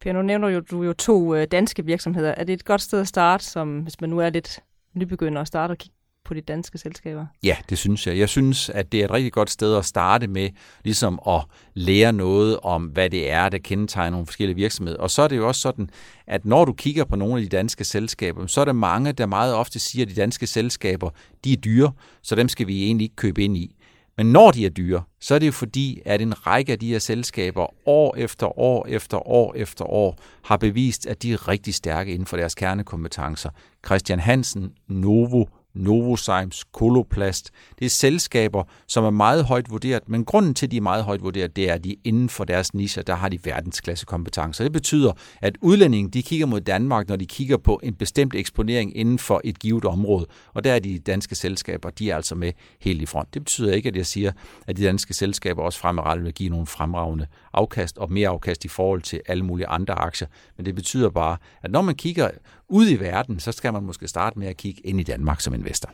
Per, 0.00 0.12
nu 0.12 0.22
nævner 0.22 0.48
jo, 0.48 0.60
du 0.60 0.82
jo 0.82 0.92
to 0.92 1.34
øh, 1.34 1.46
danske 1.50 1.84
virksomheder. 1.84 2.30
Er 2.30 2.44
det 2.44 2.52
et 2.52 2.64
godt 2.64 2.82
sted 2.82 3.00
at 3.00 3.08
starte, 3.08 3.44
som 3.44 3.80
hvis 3.80 4.00
man 4.00 4.10
nu 4.10 4.18
er 4.18 4.30
lidt 4.30 4.60
nybegynder 4.94 5.40
at 5.40 5.46
starte 5.46 5.72
og 5.72 5.78
kigge 5.78 5.95
på 6.26 6.34
de 6.34 6.40
danske 6.40 6.78
selskaber? 6.78 7.26
Ja, 7.42 7.56
det 7.70 7.78
synes 7.78 8.06
jeg. 8.06 8.18
Jeg 8.18 8.28
synes, 8.28 8.68
at 8.68 8.92
det 8.92 9.00
er 9.00 9.04
et 9.04 9.10
rigtig 9.10 9.32
godt 9.32 9.50
sted 9.50 9.76
at 9.76 9.84
starte 9.84 10.26
med, 10.26 10.50
ligesom 10.84 11.20
at 11.28 11.42
lære 11.74 12.12
noget 12.12 12.58
om, 12.62 12.84
hvad 12.84 13.10
det 13.10 13.30
er, 13.30 13.48
der 13.48 13.58
kendetegner 13.58 14.10
nogle 14.10 14.26
forskellige 14.26 14.56
virksomheder. 14.56 14.98
Og 14.98 15.10
så 15.10 15.22
er 15.22 15.28
det 15.28 15.36
jo 15.36 15.48
også 15.48 15.60
sådan, 15.60 15.90
at 16.26 16.44
når 16.44 16.64
du 16.64 16.72
kigger 16.72 17.04
på 17.04 17.16
nogle 17.16 17.36
af 17.36 17.42
de 17.42 17.48
danske 17.48 17.84
selskaber, 17.84 18.46
så 18.46 18.60
er 18.60 18.64
der 18.64 18.72
mange, 18.72 19.12
der 19.12 19.26
meget 19.26 19.54
ofte 19.54 19.78
siger, 19.78 20.04
at 20.04 20.10
de 20.10 20.14
danske 20.14 20.46
selskaber, 20.46 21.10
de 21.44 21.52
er 21.52 21.56
dyre, 21.56 21.92
så 22.22 22.34
dem 22.34 22.48
skal 22.48 22.66
vi 22.66 22.84
egentlig 22.84 23.04
ikke 23.04 23.16
købe 23.16 23.44
ind 23.44 23.56
i. 23.56 23.76
Men 24.16 24.32
når 24.32 24.50
de 24.50 24.66
er 24.66 24.70
dyre, 24.70 25.02
så 25.20 25.34
er 25.34 25.38
det 25.38 25.46
jo 25.46 25.52
fordi, 25.52 26.02
at 26.04 26.20
en 26.20 26.46
række 26.46 26.72
af 26.72 26.78
de 26.78 26.88
her 26.88 26.98
selskaber 26.98 27.88
år 27.88 28.16
efter 28.16 28.58
år 28.58 28.86
efter 28.88 29.28
år 29.28 29.54
efter 29.56 29.84
år 29.84 30.18
har 30.44 30.56
bevist, 30.56 31.06
at 31.06 31.22
de 31.22 31.32
er 31.32 31.48
rigtig 31.48 31.74
stærke 31.74 32.12
inden 32.12 32.26
for 32.26 32.36
deres 32.36 32.54
kernekompetencer. 32.54 33.50
Christian 33.86 34.20
Hansen, 34.20 34.72
Novo, 34.88 35.44
Novozymes, 35.76 36.64
Koloplast. 36.72 37.50
Det 37.78 37.84
er 37.84 37.90
selskaber, 37.90 38.64
som 38.86 39.04
er 39.04 39.10
meget 39.10 39.44
højt 39.44 39.70
vurderet, 39.70 40.08
men 40.08 40.24
grunden 40.24 40.54
til, 40.54 40.66
at 40.66 40.70
de 40.70 40.76
er 40.76 40.80
meget 40.80 41.04
højt 41.04 41.22
vurderet, 41.22 41.56
det 41.56 41.70
er, 41.70 41.74
at 41.74 41.84
de 41.84 41.96
inden 42.04 42.28
for 42.28 42.44
deres 42.44 42.74
niche, 42.74 43.02
der 43.02 43.14
har 43.14 43.28
de 43.28 43.38
verdensklasse 43.44 44.06
kompetencer. 44.06 44.64
Det 44.64 44.72
betyder, 44.72 45.12
at 45.42 45.56
udlændingen 45.60 46.10
de 46.10 46.22
kigger 46.22 46.46
mod 46.46 46.60
Danmark, 46.60 47.08
når 47.08 47.16
de 47.16 47.26
kigger 47.26 47.56
på 47.56 47.80
en 47.82 47.94
bestemt 47.94 48.34
eksponering 48.34 48.96
inden 48.96 49.18
for 49.18 49.40
et 49.44 49.58
givet 49.58 49.84
område. 49.84 50.26
Og 50.54 50.64
der 50.64 50.72
er 50.72 50.78
de 50.78 50.98
danske 50.98 51.34
selskaber, 51.34 51.90
de 51.90 52.10
er 52.10 52.16
altså 52.16 52.34
med 52.34 52.52
helt 52.80 53.02
i 53.02 53.06
front. 53.06 53.34
Det 53.34 53.42
betyder 53.42 53.72
ikke, 53.72 53.88
at 53.88 53.96
jeg 53.96 54.06
siger, 54.06 54.32
at 54.66 54.76
de 54.76 54.84
danske 54.84 55.14
selskaber 55.14 55.62
også 55.62 55.78
fremadrettet 55.78 56.24
vil 56.24 56.34
give 56.34 56.48
nogle 56.48 56.66
fremragende 56.66 57.26
afkast 57.52 57.98
og 57.98 58.12
mere 58.12 58.28
afkast 58.28 58.64
i 58.64 58.68
forhold 58.68 59.02
til 59.02 59.20
alle 59.26 59.44
mulige 59.44 59.66
andre 59.66 59.94
aktier. 59.94 60.28
Men 60.56 60.66
det 60.66 60.74
betyder 60.74 61.10
bare, 61.10 61.36
at 61.62 61.70
når 61.70 61.82
man 61.82 61.94
kigger 61.94 62.30
ud 62.68 62.88
i 62.90 63.00
verden, 63.00 63.40
så 63.40 63.52
skal 63.52 63.72
man 63.72 63.82
måske 63.82 64.08
starte 64.08 64.38
med 64.38 64.46
at 64.46 64.56
kigge 64.56 64.80
ind 64.86 65.00
i 65.00 65.02
Danmark 65.02 65.40
som 65.40 65.54
investor. 65.54 65.90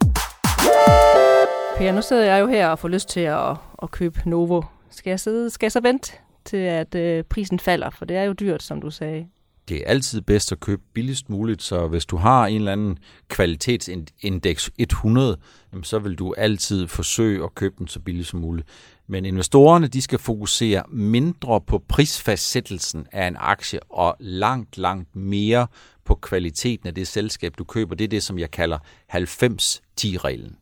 Per, 1.76 1.92
nu 1.92 2.02
sidder 2.02 2.24
jeg 2.24 2.40
jo 2.40 2.46
her 2.46 2.68
og 2.68 2.78
får 2.78 2.88
lyst 2.88 3.08
til 3.08 3.20
at, 3.20 3.56
at 3.82 3.90
købe 3.90 4.20
Novo. 4.26 4.62
Skal 4.90 5.10
jeg, 5.10 5.20
sidde, 5.20 5.50
skal 5.50 5.66
jeg 5.66 5.72
så 5.72 5.80
vente 5.80 6.12
til, 6.44 6.56
at 6.56 6.94
øh, 6.94 7.24
prisen 7.24 7.58
falder? 7.58 7.90
For 7.90 8.04
det 8.04 8.16
er 8.16 8.22
jo 8.22 8.32
dyrt, 8.32 8.62
som 8.62 8.80
du 8.80 8.90
sagde. 8.90 9.26
Det 9.68 9.76
er 9.76 9.86
altid 9.86 10.20
bedst 10.20 10.52
at 10.52 10.60
købe 10.60 10.82
billigst 10.94 11.30
muligt, 11.30 11.62
så 11.62 11.88
hvis 11.88 12.06
du 12.06 12.16
har 12.16 12.46
en 12.46 12.56
eller 12.56 12.72
anden 12.72 12.98
kvalitetsindeks 13.28 14.70
100, 14.78 15.36
så 15.82 15.98
vil 15.98 16.14
du 16.14 16.34
altid 16.36 16.88
forsøge 16.88 17.44
at 17.44 17.54
købe 17.54 17.74
den 17.78 17.88
så 17.88 18.00
billigt 18.00 18.28
som 18.28 18.40
muligt. 18.40 18.68
Men 19.06 19.24
investorerne 19.24 19.86
de 19.86 20.02
skal 20.02 20.18
fokusere 20.18 20.82
mindre 20.88 21.60
på 21.60 21.82
prisfastsættelsen 21.88 23.06
af 23.12 23.26
en 23.26 23.36
aktie 23.38 23.80
og 23.90 24.16
langt, 24.20 24.78
langt 24.78 25.16
mere 25.16 25.66
på 26.04 26.14
kvaliteten 26.14 26.88
af 26.88 26.94
det 26.94 27.08
selskab, 27.08 27.54
du 27.58 27.64
køber. 27.64 27.94
Det 27.94 28.04
er 28.04 28.08
det, 28.08 28.22
som 28.22 28.38
jeg 28.38 28.50
kalder 28.50 28.78
90-10-reglen. 29.14 30.56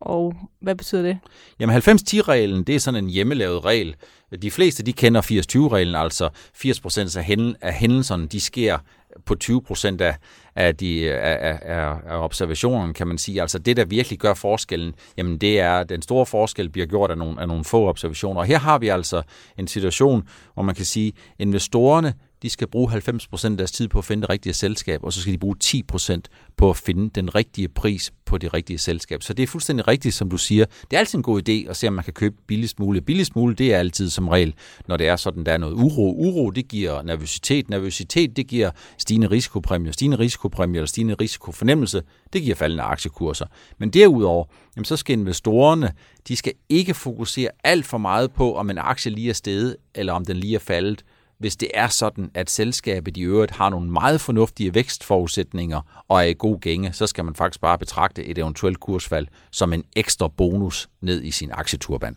Og 0.00 0.34
hvad 0.60 0.74
betyder 0.74 1.02
det? 1.02 1.18
Jamen 1.60 1.76
90-10-reglen, 1.76 2.64
det 2.64 2.74
er 2.74 2.78
sådan 2.78 3.04
en 3.04 3.10
hjemmelavet 3.10 3.64
regel. 3.64 3.96
De 4.42 4.50
fleste, 4.50 4.82
de 4.82 4.92
kender 4.92 5.22
80-20-reglen, 5.22 5.94
altså 5.94 6.28
80% 6.56 7.18
af 7.62 7.74
hændelserne, 7.74 8.26
de 8.26 8.40
sker 8.40 8.78
på 9.24 9.36
20% 9.44 10.00
af, 10.00 10.16
af, 10.54 10.76
de, 10.76 11.10
af, 11.10 11.58
af, 11.62 11.96
af 12.06 12.24
observationerne, 12.24 12.94
kan 12.94 13.06
man 13.06 13.18
sige. 13.18 13.40
Altså 13.40 13.58
det, 13.58 13.76
der 13.76 13.84
virkelig 13.84 14.18
gør 14.18 14.34
forskellen, 14.34 14.94
jamen 15.16 15.38
det 15.38 15.60
er, 15.60 15.84
den 15.84 16.02
store 16.02 16.26
forskel 16.26 16.68
bliver 16.68 16.86
gjort 16.86 17.10
af 17.10 17.18
nogle, 17.18 17.40
af 17.40 17.48
nogle 17.48 17.64
få 17.64 17.88
observationer. 17.88 18.40
Og 18.40 18.46
her 18.46 18.58
har 18.58 18.78
vi 18.78 18.88
altså 18.88 19.22
en 19.58 19.68
situation, 19.68 20.28
hvor 20.54 20.62
man 20.62 20.74
kan 20.74 20.84
sige, 20.84 21.12
investorerne, 21.38 22.14
de 22.42 22.50
skal 22.50 22.66
bruge 22.66 22.92
90% 22.92 23.44
af 23.44 23.56
deres 23.56 23.72
tid 23.72 23.88
på 23.88 23.98
at 23.98 24.04
finde 24.04 24.20
det 24.20 24.30
rigtige 24.30 24.52
selskab, 24.52 25.04
og 25.04 25.12
så 25.12 25.20
skal 25.20 25.32
de 25.32 25.38
bruge 25.38 25.56
10% 25.64 26.20
på 26.56 26.70
at 26.70 26.76
finde 26.76 27.10
den 27.14 27.34
rigtige 27.34 27.68
pris 27.68 28.12
på 28.24 28.38
det 28.38 28.54
rigtige 28.54 28.78
selskab. 28.78 29.22
Så 29.22 29.32
det 29.32 29.42
er 29.42 29.46
fuldstændig 29.46 29.88
rigtigt, 29.88 30.14
som 30.14 30.30
du 30.30 30.36
siger. 30.36 30.64
Det 30.90 30.96
er 30.96 30.98
altid 30.98 31.18
en 31.18 31.22
god 31.22 31.48
idé 31.48 31.70
at 31.70 31.76
se, 31.76 31.88
om 31.88 31.92
man 31.94 32.04
kan 32.04 32.12
købe 32.12 32.36
billigst 32.46 32.80
muligt. 32.80 33.06
Billigst 33.06 33.36
muligt, 33.36 33.58
det 33.58 33.74
er 33.74 33.78
altid 33.78 34.10
som 34.10 34.28
regel, 34.28 34.54
når 34.88 34.96
det 34.96 35.08
er 35.08 35.16
sådan, 35.16 35.44
der 35.44 35.52
er 35.52 35.58
noget 35.58 35.72
uro. 35.74 36.14
Uro, 36.18 36.50
det 36.50 36.68
giver 36.68 37.02
nervøsitet. 37.02 37.70
Nervøsitet, 37.70 38.36
det 38.36 38.46
giver 38.46 38.70
stigende 38.98 39.26
risikopræmie. 39.26 39.92
Stigende 39.92 40.18
risikopræmie 40.18 40.76
eller 40.76 40.86
stigende 40.86 41.14
risikofornemmelse, 41.14 42.02
det 42.32 42.42
giver 42.42 42.54
faldende 42.54 42.82
aktiekurser. 42.82 43.46
Men 43.78 43.90
derudover, 43.90 44.44
jamen, 44.76 44.84
så 44.84 44.96
skal 44.96 45.18
investorerne, 45.18 45.92
de 46.28 46.36
skal 46.36 46.52
ikke 46.68 46.94
fokusere 46.94 47.50
alt 47.64 47.86
for 47.86 47.98
meget 47.98 48.32
på, 48.32 48.54
om 48.54 48.70
en 48.70 48.78
aktie 48.78 49.12
lige 49.12 49.30
er 49.30 49.34
steget, 49.34 49.76
eller 49.94 50.12
om 50.12 50.24
den 50.24 50.36
lige 50.36 50.54
er 50.54 50.58
faldet 50.58 51.04
hvis 51.38 51.56
det 51.56 51.70
er 51.74 51.88
sådan, 51.88 52.30
at 52.34 52.50
selskabet 52.50 53.16
i 53.16 53.22
øvrigt 53.22 53.50
har 53.50 53.68
nogle 53.68 53.90
meget 53.90 54.20
fornuftige 54.20 54.74
vækstforudsætninger 54.74 56.04
og 56.08 56.18
er 56.18 56.26
i 56.26 56.34
god 56.38 56.60
gænge, 56.60 56.92
så 56.92 57.06
skal 57.06 57.24
man 57.24 57.34
faktisk 57.34 57.60
bare 57.60 57.78
betragte 57.78 58.24
et 58.24 58.38
eventuelt 58.38 58.80
kursfald 58.80 59.26
som 59.50 59.72
en 59.72 59.84
ekstra 59.96 60.28
bonus 60.28 60.88
ned 61.00 61.22
i 61.22 61.30
sin 61.30 61.50
aktieturban. 61.52 62.16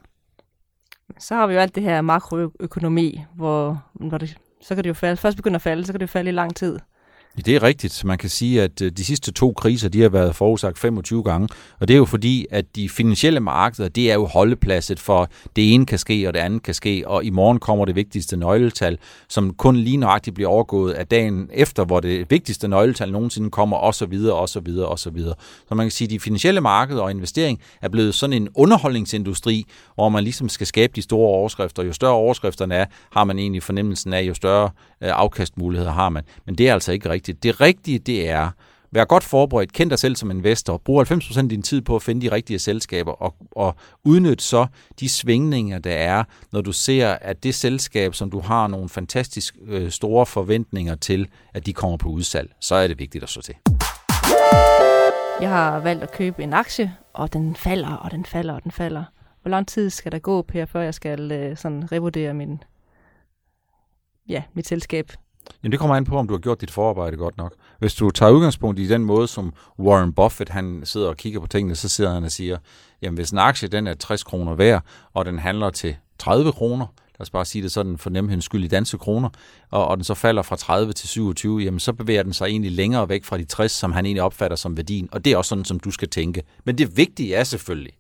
Så 1.20 1.36
har 1.36 1.48
vi 1.48 1.54
jo 1.54 1.60
alt 1.60 1.75
det 1.75 1.84
her 1.84 2.01
makroøkonomi, 2.01 3.22
hvor, 3.36 3.84
hvor 3.94 4.18
det, 4.18 4.38
så 4.62 4.75
kan 4.75 4.84
det 4.84 4.88
jo 4.88 4.94
falde. 4.94 5.18
Først 5.18 5.38
begynder 5.38 5.56
at 5.56 5.62
falde, 5.62 5.86
så 5.86 5.94
kan 5.94 6.00
det 6.00 6.08
jo 6.08 6.12
falde 6.12 6.30
i 6.30 6.34
lang 6.34 6.56
tid. 6.56 6.80
Det 7.38 7.55
er 7.55 7.63
rigtigt. 7.63 8.03
Man 8.05 8.17
kan 8.17 8.29
sige, 8.29 8.61
at 8.61 8.81
øh, 8.81 8.91
de 8.91 9.05
sidste 9.05 9.31
to 9.31 9.53
kriser, 9.53 9.89
de 9.89 10.01
har 10.01 10.09
været 10.09 10.35
forudsagt 10.35 10.79
25 10.79 11.23
gange, 11.23 11.47
og 11.79 11.88
det 11.88 11.93
er 11.93 11.97
jo 11.97 12.05
fordi, 12.05 12.45
at 12.51 12.75
de 12.75 12.89
finansielle 12.89 13.39
markeder, 13.39 13.89
det 13.89 14.11
er 14.11 14.13
jo 14.13 14.25
holdepladset 14.25 15.00
for, 15.00 15.29
det 15.55 15.73
ene 15.73 15.85
kan 15.85 15.97
ske, 15.97 16.27
og 16.27 16.33
det 16.33 16.39
andet 16.39 16.63
kan 16.63 16.73
ske, 16.73 17.03
og 17.07 17.23
i 17.23 17.29
morgen 17.29 17.59
kommer 17.59 17.85
det 17.85 17.95
vigtigste 17.95 18.38
nøgletal, 18.38 18.97
som 19.29 19.53
kun 19.53 19.75
lige 19.75 19.97
nøjagtigt 19.97 20.33
bliver 20.33 20.50
overgået 20.50 20.93
af 20.93 21.07
dagen 21.07 21.50
efter, 21.53 21.85
hvor 21.85 22.00
det 22.00 22.31
vigtigste 22.31 22.67
nøgletal 22.67 23.11
nogensinde 23.11 23.50
kommer, 23.50 23.77
og 23.77 23.95
så 23.95 24.05
videre, 24.05 24.35
og 24.35 24.50
så 24.50 24.59
videre, 24.59 24.88
og 24.88 25.00
så 25.00 25.09
videre. 25.09 25.35
Så 25.69 25.75
man 25.75 25.85
kan 25.85 25.91
sige, 25.91 26.05
at 26.05 26.11
de 26.11 26.19
finansielle 26.19 26.61
markeder 26.61 27.01
og 27.01 27.11
investering 27.11 27.59
er 27.81 27.89
blevet 27.89 28.15
sådan 28.15 28.33
en 28.33 28.50
underholdningsindustri, 28.55 29.65
hvor 29.95 30.09
man 30.09 30.23
ligesom 30.23 30.50
skal 30.50 30.67
skabe 30.67 30.93
de 30.95 31.01
store 31.01 31.27
overskrifter. 31.27 31.83
Jo 31.83 31.93
større 31.93 32.13
overskrifterne 32.13 32.75
er, 32.75 32.85
har 33.11 33.23
man 33.23 33.39
egentlig 33.39 33.63
fornemmelsen 33.63 34.13
af, 34.13 34.21
jo 34.21 34.33
større 34.33 34.69
øh, 35.01 35.09
afkastmuligheder 35.13 35.91
har 35.91 36.09
man. 36.09 36.23
Men 36.45 36.55
det 36.55 36.69
er 36.69 36.73
altså 36.73 36.91
ikke 36.91 37.09
rigtigt 37.09 37.21
rigtigt. 37.22 37.44
Det 37.44 37.62
rigtige, 37.62 38.00
det 38.00 38.30
er, 38.30 38.50
vær 38.92 39.06
godt 39.06 39.24
forberedt, 39.24 39.74
kend 39.74 39.90
dig 39.90 40.00
selv 40.00 40.16
som 40.16 40.32
investor, 40.32 40.78
brug 40.78 41.01
90% 41.01 41.40
af 41.40 41.50
din 41.50 41.62
tid 41.62 41.82
på 41.82 41.96
at 41.96 42.01
finde 42.01 42.22
de 42.22 42.36
rigtige 42.36 42.60
selskaber, 42.60 43.12
og, 43.12 43.36
og 43.51 43.75
udnyt 44.04 44.42
så 44.42 44.68
de 45.00 45.10
svingninger, 45.10 45.80
der 45.80 45.94
er, 45.94 46.24
når 46.51 46.62
du 46.62 46.72
ser, 46.72 47.10
at 47.10 47.44
det 47.44 47.56
selskab, 47.56 48.16
som 48.16 48.32
du 48.32 48.40
har 48.40 48.68
nogle 48.68 48.90
fantastisk 48.90 49.56
øh, 49.68 49.92
store 49.92 50.25
forventninger 50.25 50.96
til, 50.96 51.28
at 51.54 51.66
de 51.66 51.74
kommer 51.74 51.98
på 51.98 52.10
udsalg, 52.10 52.51
så 52.60 52.75
er 52.75 52.88
det 52.88 53.00
vigtigt 53.00 53.24
at 53.24 53.30
så 53.30 53.42
til. 53.42 53.56
Jeg 55.42 55.50
har 55.50 55.80
valgt 55.80 56.04
at 56.04 56.12
købe 56.12 56.44
en 56.44 56.54
aktie, 56.54 56.96
og 57.13 57.34
den 57.34 57.56
falder, 57.56 57.94
og 57.94 58.12
den 58.12 58.25
falder, 58.25 58.54
og 58.54 58.63
den 58.63 58.72
falder. 58.72 59.04
Hvor 59.42 59.50
lang 59.50 59.68
tid 59.68 59.90
skal 59.90 60.12
der 60.12 60.20
gå, 60.20 60.42
Per, 60.42 60.66
før 60.66 60.82
jeg 60.82 60.94
skal 60.94 61.32
øh, 61.32 61.58
sådan 61.58 61.92
revurdere 61.92 62.34
min, 62.34 62.63
ja, 64.28 64.44
mit 64.54 64.68
selskab? 64.68 65.12
Jamen 65.63 65.71
det 65.71 65.79
kommer 65.79 65.95
an 65.95 66.05
på, 66.05 66.17
om 66.17 66.27
du 66.27 66.33
har 66.33 66.39
gjort 66.39 66.62
dit 66.62 66.71
forarbejde 66.71 67.17
godt 67.17 67.38
nok. 67.38 67.53
Hvis 67.79 67.95
du 67.95 68.10
tager 68.10 68.31
udgangspunkt 68.31 68.79
i 68.79 68.88
den 68.88 69.05
måde, 69.05 69.27
som 69.27 69.53
Warren 69.79 70.13
Buffett 70.13 70.50
han 70.50 70.81
sidder 70.83 71.07
og 71.07 71.17
kigger 71.17 71.39
på 71.39 71.48
tingene, 71.48 71.75
så 71.75 71.89
sidder 71.89 72.13
han 72.13 72.24
og 72.24 72.31
siger, 72.31 72.57
jamen 73.01 73.15
hvis 73.15 73.31
en 73.31 73.38
aktie 73.38 73.67
den 73.67 73.88
er 73.88 73.93
60 73.93 74.24
kroner 74.24 74.55
værd, 74.55 74.83
og 75.13 75.25
den 75.25 75.39
handler 75.39 75.69
til 75.69 75.95
30 76.19 76.51
kroner, 76.51 76.86
lad 77.19 77.21
os 77.21 77.29
bare 77.29 77.45
sige 77.45 77.62
det 77.62 77.71
sådan 77.71 77.98
for 77.98 78.10
nemhedens 78.10 78.45
skyld 78.45 78.63
i 78.63 78.67
danske 78.67 78.98
kroner, 78.98 79.29
og, 79.71 79.88
og 79.88 79.98
den 79.98 80.03
så 80.03 80.13
falder 80.13 80.41
fra 80.41 80.55
30 80.55 80.93
til 80.93 81.10
27, 81.10 81.60
jamen 81.60 81.79
så 81.79 81.93
bevæger 81.93 82.24
den 82.24 82.33
sig 82.33 82.45
egentlig 82.45 82.71
længere 82.71 83.10
væk 83.10 83.25
fra 83.25 83.38
de 83.38 83.43
60, 83.43 83.71
som 83.71 83.91
han 83.91 84.05
egentlig 84.05 84.24
opfatter 84.24 84.57
som 84.57 84.77
værdien, 84.77 85.10
og 85.12 85.25
det 85.25 85.33
er 85.33 85.38
også 85.38 85.50
sådan, 85.50 85.65
som 85.65 85.79
du 85.79 85.91
skal 85.91 86.10
tænke. 86.10 86.43
Men 86.65 86.77
det 86.77 86.98
vigtige 86.98 87.36
er 87.36 87.43
selvfølgelig, 87.43 87.93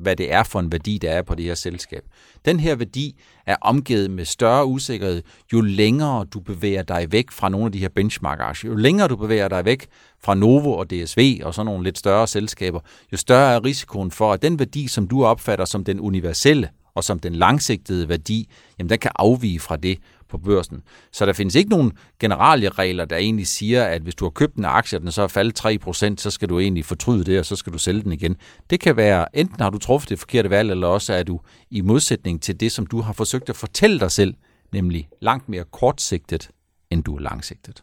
hvad 0.00 0.16
det 0.16 0.32
er 0.32 0.42
for 0.42 0.60
en 0.60 0.72
værdi, 0.72 0.98
der 0.98 1.10
er 1.10 1.22
på 1.22 1.34
det 1.34 1.44
her 1.44 1.54
selskab. 1.54 2.02
Den 2.44 2.60
her 2.60 2.74
værdi 2.74 3.20
er 3.46 3.56
omgivet 3.60 4.10
med 4.10 4.24
større 4.24 4.66
usikkerhed, 4.66 5.22
jo 5.52 5.60
længere 5.60 6.24
du 6.24 6.40
bevæger 6.40 6.82
dig 6.82 7.12
væk 7.12 7.30
fra 7.30 7.48
nogle 7.48 7.66
af 7.66 7.72
de 7.72 7.78
her 7.78 7.88
benchmark-aktier. 7.88 8.70
Jo 8.70 8.76
længere 8.76 9.08
du 9.08 9.16
bevæger 9.16 9.48
dig 9.48 9.64
væk 9.64 9.86
fra 10.22 10.34
Novo 10.34 10.72
og 10.72 10.90
DSV 10.90 11.40
og 11.44 11.54
sådan 11.54 11.66
nogle 11.66 11.84
lidt 11.84 11.98
større 11.98 12.26
selskaber, 12.26 12.80
jo 13.12 13.16
større 13.16 13.54
er 13.54 13.64
risikoen 13.64 14.10
for, 14.10 14.32
at 14.32 14.42
den 14.42 14.58
værdi, 14.58 14.88
som 14.88 15.08
du 15.08 15.24
opfatter 15.24 15.64
som 15.64 15.84
den 15.84 16.00
universelle 16.00 16.68
og 16.94 17.04
som 17.04 17.18
den 17.18 17.34
langsigtede 17.34 18.08
værdi, 18.08 18.48
jamen 18.78 18.90
den 18.90 18.98
kan 18.98 19.10
afvige 19.14 19.60
fra 19.60 19.76
det, 19.76 19.98
på 20.30 20.38
børsen. 20.38 20.82
Så 21.12 21.26
der 21.26 21.32
findes 21.32 21.54
ikke 21.54 21.70
nogen 21.70 21.92
generelle 22.20 22.68
regler, 22.68 23.04
der 23.04 23.16
egentlig 23.16 23.46
siger, 23.46 23.84
at 23.84 24.02
hvis 24.02 24.14
du 24.14 24.24
har 24.24 24.30
købt 24.30 24.56
en 24.56 24.64
aktie, 24.64 24.98
og 24.98 25.02
den 25.02 25.12
så 25.12 25.22
er 25.22 25.28
faldet 25.28 25.64
3%, 25.64 26.14
så 26.16 26.30
skal 26.30 26.48
du 26.48 26.58
egentlig 26.58 26.84
fortryde 26.84 27.24
det, 27.24 27.38
og 27.38 27.46
så 27.46 27.56
skal 27.56 27.72
du 27.72 27.78
sælge 27.78 28.02
den 28.02 28.12
igen. 28.12 28.36
Det 28.70 28.80
kan 28.80 28.96
være, 28.96 29.36
enten 29.36 29.60
har 29.60 29.70
du 29.70 29.78
truffet 29.78 30.10
det 30.10 30.18
forkerte 30.18 30.50
valg, 30.50 30.70
eller 30.70 30.86
også 30.86 31.14
er 31.14 31.22
du 31.22 31.40
i 31.70 31.80
modsætning 31.80 32.42
til 32.42 32.60
det, 32.60 32.72
som 32.72 32.86
du 32.86 33.00
har 33.00 33.12
forsøgt 33.12 33.48
at 33.48 33.56
fortælle 33.56 34.00
dig 34.00 34.10
selv, 34.10 34.34
nemlig 34.72 35.08
langt 35.20 35.48
mere 35.48 35.64
kortsigtet, 35.72 36.50
end 36.90 37.04
du 37.04 37.16
er 37.16 37.20
langsigtet. 37.20 37.82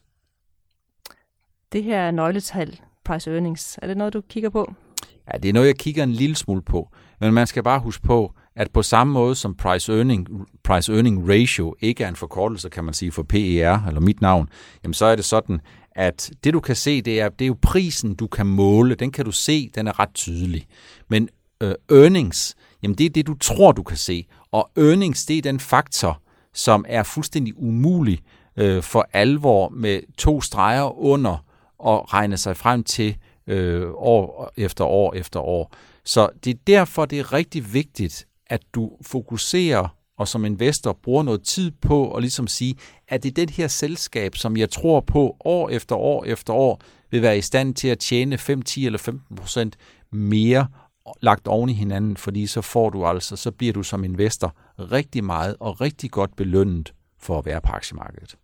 Det 1.71 1.83
her 1.83 2.11
nøgletal, 2.11 2.79
price 3.05 3.31
earnings, 3.31 3.79
er 3.81 3.87
det 3.87 3.97
noget, 3.97 4.13
du 4.13 4.21
kigger 4.21 4.49
på? 4.49 4.73
Ja, 5.33 5.37
det 5.37 5.49
er 5.49 5.53
noget, 5.53 5.67
jeg 5.67 5.77
kigger 5.77 6.03
en 6.03 6.11
lille 6.11 6.35
smule 6.35 6.61
på. 6.61 6.89
Men 7.19 7.33
man 7.33 7.47
skal 7.47 7.63
bare 7.63 7.79
huske 7.79 8.03
på, 8.03 8.33
at 8.57 8.71
på 8.71 8.81
samme 8.81 9.13
måde 9.13 9.35
som 9.35 9.55
price 9.55 9.93
earning, 9.93 10.27
price 10.63 10.93
earning 10.93 11.29
ratio 11.29 11.75
ikke 11.79 12.03
er 12.03 12.09
en 12.09 12.15
forkortelse, 12.15 12.69
kan 12.69 12.83
man 12.83 12.93
sige, 12.93 13.11
for 13.11 13.23
PER, 13.23 13.87
eller 13.87 13.99
mit 13.99 14.21
navn, 14.21 14.49
jamen 14.83 14.93
så 14.93 15.05
er 15.05 15.15
det 15.15 15.25
sådan, 15.25 15.61
at 15.91 16.31
det 16.43 16.53
du 16.53 16.59
kan 16.59 16.75
se, 16.75 17.01
det 17.01 17.21
er, 17.21 17.29
det 17.29 17.45
er 17.45 17.47
jo 17.47 17.57
prisen, 17.61 18.15
du 18.15 18.27
kan 18.27 18.45
måle. 18.45 18.95
Den 18.95 19.11
kan 19.11 19.25
du 19.25 19.31
se, 19.31 19.69
den 19.75 19.87
er 19.87 19.99
ret 19.99 20.13
tydelig. 20.13 20.67
Men 21.09 21.29
øh, 21.61 21.75
earnings, 21.91 22.55
jamen 22.83 22.97
det 22.97 23.05
er 23.05 23.09
det, 23.09 23.27
du 23.27 23.33
tror, 23.33 23.71
du 23.71 23.83
kan 23.83 23.97
se. 23.97 24.25
Og 24.51 24.69
earnings, 24.77 25.25
det 25.25 25.37
er 25.37 25.41
den 25.41 25.59
faktor, 25.59 26.21
som 26.53 26.85
er 26.87 27.03
fuldstændig 27.03 27.53
umulig 27.57 28.19
øh, 28.57 28.83
for 28.83 29.07
alvor 29.13 29.69
med 29.69 29.99
to 30.17 30.41
streger 30.41 30.99
under 30.99 31.45
og 31.79 32.13
regne 32.13 32.37
sig 32.37 32.57
frem 32.57 32.83
til 32.83 33.17
øh, 33.47 33.87
år 33.93 34.51
efter 34.57 34.85
år 34.85 35.13
efter 35.13 35.39
år. 35.39 35.73
Så 36.05 36.29
det 36.43 36.53
er 36.53 36.57
derfor, 36.67 37.05
det 37.05 37.19
er 37.19 37.33
rigtig 37.33 37.73
vigtigt, 37.73 38.27
at 38.49 38.61
du 38.73 38.91
fokuserer 39.01 39.97
og 40.17 40.27
som 40.27 40.45
investor 40.45 40.93
bruger 40.93 41.23
noget 41.23 41.43
tid 41.43 41.71
på 41.71 42.11
at 42.11 42.21
ligesom 42.21 42.47
sige, 42.47 42.75
at 43.07 43.23
det 43.23 43.29
er 43.29 43.45
det 43.45 43.49
her 43.49 43.67
selskab, 43.67 44.35
som 44.35 44.57
jeg 44.57 44.69
tror 44.69 44.99
på 44.99 45.37
år 45.45 45.69
efter 45.69 45.95
år 45.95 46.23
efter 46.23 46.53
år, 46.53 46.81
vil 47.11 47.21
være 47.21 47.37
i 47.37 47.41
stand 47.41 47.75
til 47.75 47.87
at 47.87 47.99
tjene 47.99 48.37
5, 48.37 48.61
10 48.61 48.85
eller 48.85 48.99
15 48.99 49.35
procent 49.35 49.77
mere 50.11 50.67
lagt 51.21 51.47
oven 51.47 51.69
i 51.69 51.73
hinanden, 51.73 52.17
fordi 52.17 52.47
så 52.47 52.61
får 52.61 52.89
du 52.89 53.05
altså, 53.05 53.35
så 53.35 53.51
bliver 53.51 53.73
du 53.73 53.83
som 53.83 54.03
investor 54.03 54.55
rigtig 54.79 55.23
meget 55.23 55.55
og 55.59 55.81
rigtig 55.81 56.11
godt 56.11 56.35
belønnet 56.35 56.93
for 57.19 57.39
at 57.39 57.45
være 57.45 57.61
på 57.61 57.71
aktiemarkedet. 57.71 58.35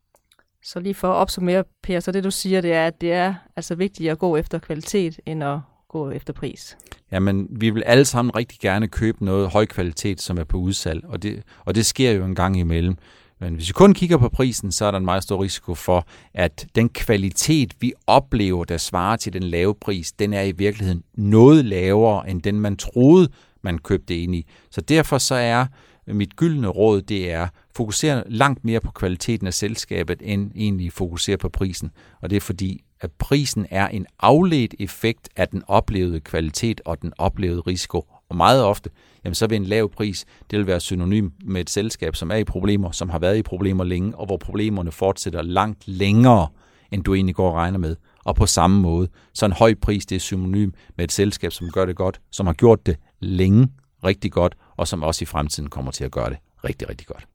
Så 0.64 0.80
lige 0.80 0.94
for 0.94 1.08
at 1.08 1.16
opsummere, 1.16 1.64
Per, 1.84 2.00
så 2.00 2.12
det 2.12 2.24
du 2.24 2.32
siger, 2.32 2.62
det 2.62 2.74
er, 2.74 2.88
at 2.88 3.02
det 3.02 3.14
er 3.14 3.36
altså 3.56 3.76
vigtigt 3.76 4.12
at 4.12 4.20
gå 4.20 4.38
efter 4.38 4.60
kvalitet, 4.60 5.20
end 5.26 5.44
at 5.44 5.60
gå 5.94 6.12
efter 6.12 6.34
pris. 6.34 6.78
Jamen, 7.12 7.48
vi 7.50 7.70
vil 7.70 7.84
alle 7.86 8.06
sammen 8.06 8.36
rigtig 8.36 8.60
gerne 8.60 8.88
købe 8.88 9.26
noget 9.26 9.50
høj 9.50 9.66
kvalitet, 9.66 10.22
som 10.22 10.38
er 10.38 10.44
på 10.44 10.58
udsalg, 10.58 11.06
og 11.06 11.24
det, 11.24 11.44
og 11.66 11.76
det 11.76 11.86
sker 11.86 12.12
jo 12.12 12.26
en 12.26 12.36
gang 12.36 12.60
imellem. 12.60 12.96
Men 13.40 13.56
hvis 13.56 13.68
vi 13.68 13.74
kun 13.74 13.94
kigger 13.94 14.18
på 14.18 14.30
prisen, 14.30 14.72
så 14.72 14.86
er 14.86 14.92
der 14.92 14.98
en 14.98 15.06
meget 15.06 15.24
stor 15.24 15.44
risiko 15.44 15.76
for, 15.76 16.08
at 16.34 16.68
den 16.76 16.90
kvalitet, 16.90 17.74
vi 17.80 17.94
oplever, 18.08 18.64
der 18.64 18.78
svarer 18.78 19.16
til 19.16 19.34
den 19.34 19.44
lave 19.44 19.76
pris, 19.76 20.12
den 20.12 20.34
er 20.34 20.42
i 20.42 20.52
virkeligheden 20.52 21.04
noget 21.14 21.66
lavere, 21.66 22.30
end 22.30 22.42
den 22.42 22.60
man 22.60 22.78
troede, 22.78 23.30
man 23.62 23.78
købte 23.78 24.18
ind 24.18 24.36
i. 24.36 24.46
Så 24.72 24.82
derfor 24.82 25.18
så 25.18 25.36
er 25.36 25.66
mit 26.08 26.36
gyldne 26.36 26.68
råd, 26.68 27.02
det 27.02 27.32
er, 27.32 27.48
fokusere 27.76 28.24
langt 28.30 28.66
mere 28.66 28.80
på 28.80 28.92
kvaliteten 28.92 29.48
af 29.48 29.54
selskabet, 29.54 30.22
end 30.26 30.52
egentlig 30.56 30.94
fokusere 30.94 31.38
på 31.38 31.50
prisen. 31.50 31.92
Og 32.22 32.30
det 32.30 32.36
er 32.36 32.42
fordi, 32.42 32.84
at 33.02 33.12
prisen 33.12 33.68
er 33.70 33.88
en 33.88 34.06
afledt 34.20 34.76
effekt 34.80 35.30
af 35.36 35.48
den 35.48 35.64
oplevede 35.68 36.20
kvalitet 36.20 36.82
og 36.86 37.02
den 37.02 37.14
oplevede 37.18 37.62
risiko. 37.62 38.06
Og 38.30 38.36
meget 38.36 38.64
ofte, 38.64 38.90
jamen 39.26 39.36
så 39.36 39.48
vil 39.48 39.56
en 39.56 39.66
lav 39.66 39.90
pris, 39.90 40.26
det 40.52 40.60
vil 40.60 40.68
være 40.68 40.80
synonym 40.80 41.30
med 41.46 41.62
et 41.62 41.70
selskab, 41.70 42.16
som 42.16 42.32
er 42.32 42.36
i 42.36 42.44
problemer, 42.44 42.92
som 42.92 43.10
har 43.10 43.20
været 43.20 43.38
i 43.38 43.42
problemer 43.42 43.84
længe, 43.84 44.16
og 44.16 44.26
hvor 44.26 44.38
problemerne 44.38 44.92
fortsætter 44.92 45.42
langt 45.42 45.88
længere, 45.88 46.48
end 46.92 47.04
du 47.04 47.14
egentlig 47.14 47.36
går 47.36 47.50
og 47.50 47.56
regner 47.56 47.80
med. 47.80 47.96
Og 48.26 48.36
på 48.36 48.46
samme 48.46 48.82
måde, 48.82 49.08
så 49.34 49.46
en 49.46 49.52
høj 49.52 49.76
pris, 49.82 50.06
det 50.06 50.16
er 50.16 50.20
synonym 50.20 50.72
med 50.96 51.04
et 51.04 51.12
selskab, 51.12 51.52
som 51.52 51.70
gør 51.70 51.86
det 51.86 51.96
godt, 51.96 52.22
som 52.32 52.46
har 52.46 52.54
gjort 52.54 52.86
det 52.86 52.98
længe 53.20 53.68
rigtig 54.04 54.32
godt, 54.32 54.56
og 54.78 54.88
som 54.88 55.04
også 55.04 55.24
i 55.24 55.26
fremtiden 55.26 55.70
kommer 55.70 55.92
til 55.92 56.04
at 56.04 56.12
gøre 56.12 56.30
det 56.30 56.38
rigtig, 56.64 56.90
rigtig 56.90 57.08
godt. 57.08 57.28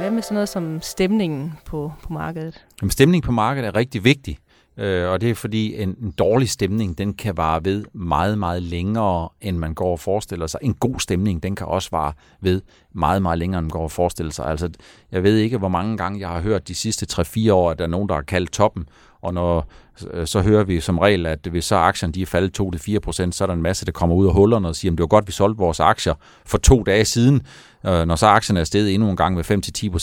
Hvad 0.00 0.10
med 0.10 0.22
sådan 0.22 0.34
noget 0.34 0.48
som 0.48 0.82
stemningen 0.82 1.58
på, 1.64 1.92
på 2.02 2.12
markedet? 2.12 2.64
Jamen, 2.82 2.90
stemningen 2.90 3.26
på 3.26 3.32
markedet 3.32 3.66
er 3.68 3.74
rigtig 3.74 4.04
vigtig. 4.04 4.38
Øh, 4.76 5.10
og 5.10 5.20
det 5.20 5.30
er 5.30 5.34
fordi 5.34 5.82
en, 5.82 5.96
en 6.02 6.10
dårlig 6.10 6.50
stemning, 6.50 6.98
den 6.98 7.14
kan 7.14 7.36
vare 7.36 7.64
ved 7.64 7.84
meget, 7.92 8.38
meget 8.38 8.62
længere, 8.62 9.28
end 9.40 9.58
man 9.58 9.74
går 9.74 9.92
og 9.92 10.00
forestiller 10.00 10.46
sig. 10.46 10.60
En 10.62 10.74
god 10.74 11.00
stemning, 11.00 11.42
den 11.42 11.56
kan 11.56 11.66
også 11.66 11.88
vare 11.92 12.12
ved 12.40 12.60
meget, 12.94 13.22
meget 13.22 13.38
længere, 13.38 13.58
end 13.58 13.64
man 13.64 13.70
går 13.70 13.82
og 13.82 13.90
forestiller 13.90 14.32
sig. 14.32 14.46
Altså, 14.46 14.70
jeg 15.12 15.22
ved 15.22 15.36
ikke, 15.36 15.58
hvor 15.58 15.68
mange 15.68 15.96
gange 15.96 16.20
jeg 16.20 16.28
har 16.28 16.40
hørt 16.40 16.68
de 16.68 16.74
sidste 16.74 17.06
3-4 17.20 17.52
år, 17.52 17.70
at 17.70 17.78
der 17.78 17.84
er 17.84 17.88
nogen, 17.88 18.08
der 18.08 18.14
har 18.14 18.22
kaldt 18.22 18.52
toppen, 18.52 18.88
og 19.24 19.34
når 19.34 19.68
øh, 20.12 20.26
så 20.26 20.40
hører 20.40 20.64
vi 20.64 20.80
som 20.80 20.98
regel, 20.98 21.26
at 21.26 21.46
hvis 21.50 21.64
så 21.64 21.76
aktierne 21.76 22.12
de 22.12 22.22
er 22.22 22.26
faldet 22.26 22.60
2-4%, 22.60 23.30
så 23.30 23.44
er 23.44 23.46
der 23.46 23.54
en 23.54 23.62
masse, 23.62 23.86
der 23.86 23.92
kommer 23.92 24.16
ud 24.16 24.26
af 24.26 24.32
hullerne 24.32 24.68
og 24.68 24.76
siger, 24.76 24.92
at 24.92 24.98
det 24.98 25.02
var 25.02 25.06
godt, 25.06 25.26
vi 25.26 25.32
solgte 25.32 25.58
vores 25.58 25.80
aktier 25.80 26.14
for 26.46 26.58
to 26.58 26.82
dage 26.82 27.04
siden. 27.04 27.42
Øh, 27.86 28.06
når 28.06 28.16
så 28.16 28.26
aktierne 28.26 28.60
er 28.60 28.64
steget 28.64 28.94
endnu 28.94 29.10
en 29.10 29.16
gang 29.16 29.34
med 29.34 29.44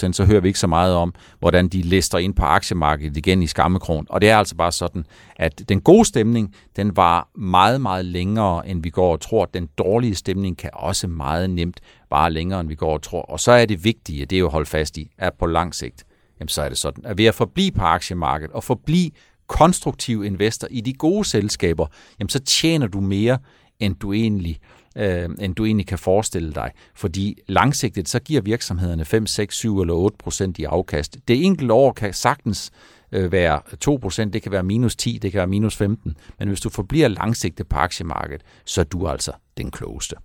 5-10%, 0.08 0.14
så 0.14 0.26
hører 0.26 0.42
vi 0.42 0.48
ikke 0.48 0.60
så 0.60 0.68
meget 0.68 0.96
om, 0.96 1.14
hvordan 1.40 1.68
de 1.68 1.82
lister 1.82 2.18
ind 2.18 2.34
på 2.34 2.46
aktiemarkedet 2.46 3.18
igen 3.18 3.44
i 3.44 3.48
skammekron. 3.48 4.06
Og 4.10 4.22
det 4.22 4.30
er 4.30 4.38
altså 4.38 4.56
bare 4.56 4.72
sådan, 4.72 5.06
at 5.36 5.70
den 5.70 5.82
gode 5.82 6.06
stemning, 6.06 6.56
den 6.76 6.96
var 6.96 7.30
meget, 7.36 7.82
meget 7.82 8.06
længere, 8.06 8.68
end 8.68 8.84
vi 8.84 8.90
går 8.90 9.12
og 9.12 9.22
tror. 9.22 9.46
Den 9.46 9.70
dårlige 9.78 10.16
stemning 10.16 10.58
kan 10.58 10.70
også 10.74 11.08
meget 11.08 11.50
nemt 11.50 11.80
bare 12.10 12.32
længere, 12.32 12.60
end 12.60 12.70
vi 12.70 12.76
går 12.76 12.94
og 12.94 13.02
tror. 13.02 13.22
Og 13.22 13.40
så 13.40 13.52
er 13.52 13.66
det 13.66 13.84
vigtige, 13.84 14.26
det 14.26 14.36
er 14.36 14.40
jo 14.40 14.46
at 14.46 14.52
holde 14.52 14.70
fast 14.70 14.98
i, 14.98 15.12
at 15.18 15.34
på 15.40 15.46
lang 15.46 15.76
sigt, 15.76 16.04
jamen 16.42 16.50
så 16.50 16.62
er 16.62 16.70
det 16.70 16.78
sådan, 16.78 17.06
at 17.06 17.18
ved 17.18 17.26
at 17.26 17.36
forblive 17.36 17.72
på 17.72 17.82
aktiemarkedet 17.82 18.54
og 18.54 18.64
forblive 18.64 19.12
konstruktiv 19.48 20.24
investor 20.24 20.68
i 20.72 20.82
de 20.82 20.94
gode 20.94 21.26
selskaber, 21.26 21.88
jamen 22.20 22.30
så 22.30 22.40
tjener 22.40 22.88
du 22.88 23.02
mere, 23.02 23.38
end 23.80 23.96
du 23.96 24.14
egentlig 24.14 24.60
øh, 24.96 25.30
end 25.40 25.56
du 25.56 25.66
egentlig 25.66 25.88
kan 25.88 25.98
forestille 25.98 26.54
dig. 26.54 26.72
Fordi 26.96 27.38
langsigtet, 27.48 28.10
så 28.10 28.20
giver 28.20 28.42
virksomhederne 28.42 29.06
5, 29.06 29.28
6, 29.28 29.56
7 29.56 29.82
eller 29.82 29.94
8 29.94 30.18
procent 30.18 30.60
i 30.60 30.64
afkast. 30.64 31.18
Det 31.28 31.46
enkelte 31.46 31.74
år 31.74 31.92
kan 31.92 32.14
sagtens 32.14 32.72
øh, 33.12 33.32
være 33.32 33.62
2 33.80 34.00
procent, 34.02 34.34
det 34.34 34.42
kan 34.42 34.52
være 34.52 34.64
minus 34.64 34.96
10, 34.96 35.20
det 35.22 35.32
kan 35.32 35.38
være 35.38 35.48
minus 35.48 35.76
15. 35.76 36.18
Men 36.40 36.48
hvis 36.48 36.62
du 36.62 36.70
forbliver 36.70 37.08
langsigtet 37.08 37.68
på 37.68 37.78
aktiemarkedet, 37.78 38.42
så 38.66 38.82
er 38.82 38.86
du 38.86 39.08
altså 39.08 39.32
den 39.58 39.72
klogeste. 39.72 40.16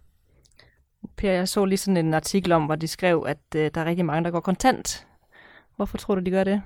Per, 1.17 1.31
jeg 1.31 1.49
så 1.49 1.65
lige 1.65 1.79
sådan 1.79 1.97
en 1.97 2.15
artikel 2.15 2.53
om, 2.53 2.65
hvor 2.65 2.75
de 2.75 2.89
skrev, 2.89 3.25
at 3.29 3.39
øh, 3.57 3.71
der 3.75 3.81
er 3.81 3.85
rigtig 3.85 4.05
mange, 4.05 4.25
der 4.25 4.31
går 4.31 4.41
kontant. 4.41 5.06
Hvorfor 5.77 5.99
tror 5.99 6.15
du, 6.15 6.21
de 6.21 6.31
gør 6.31 6.45
det? 6.45 6.63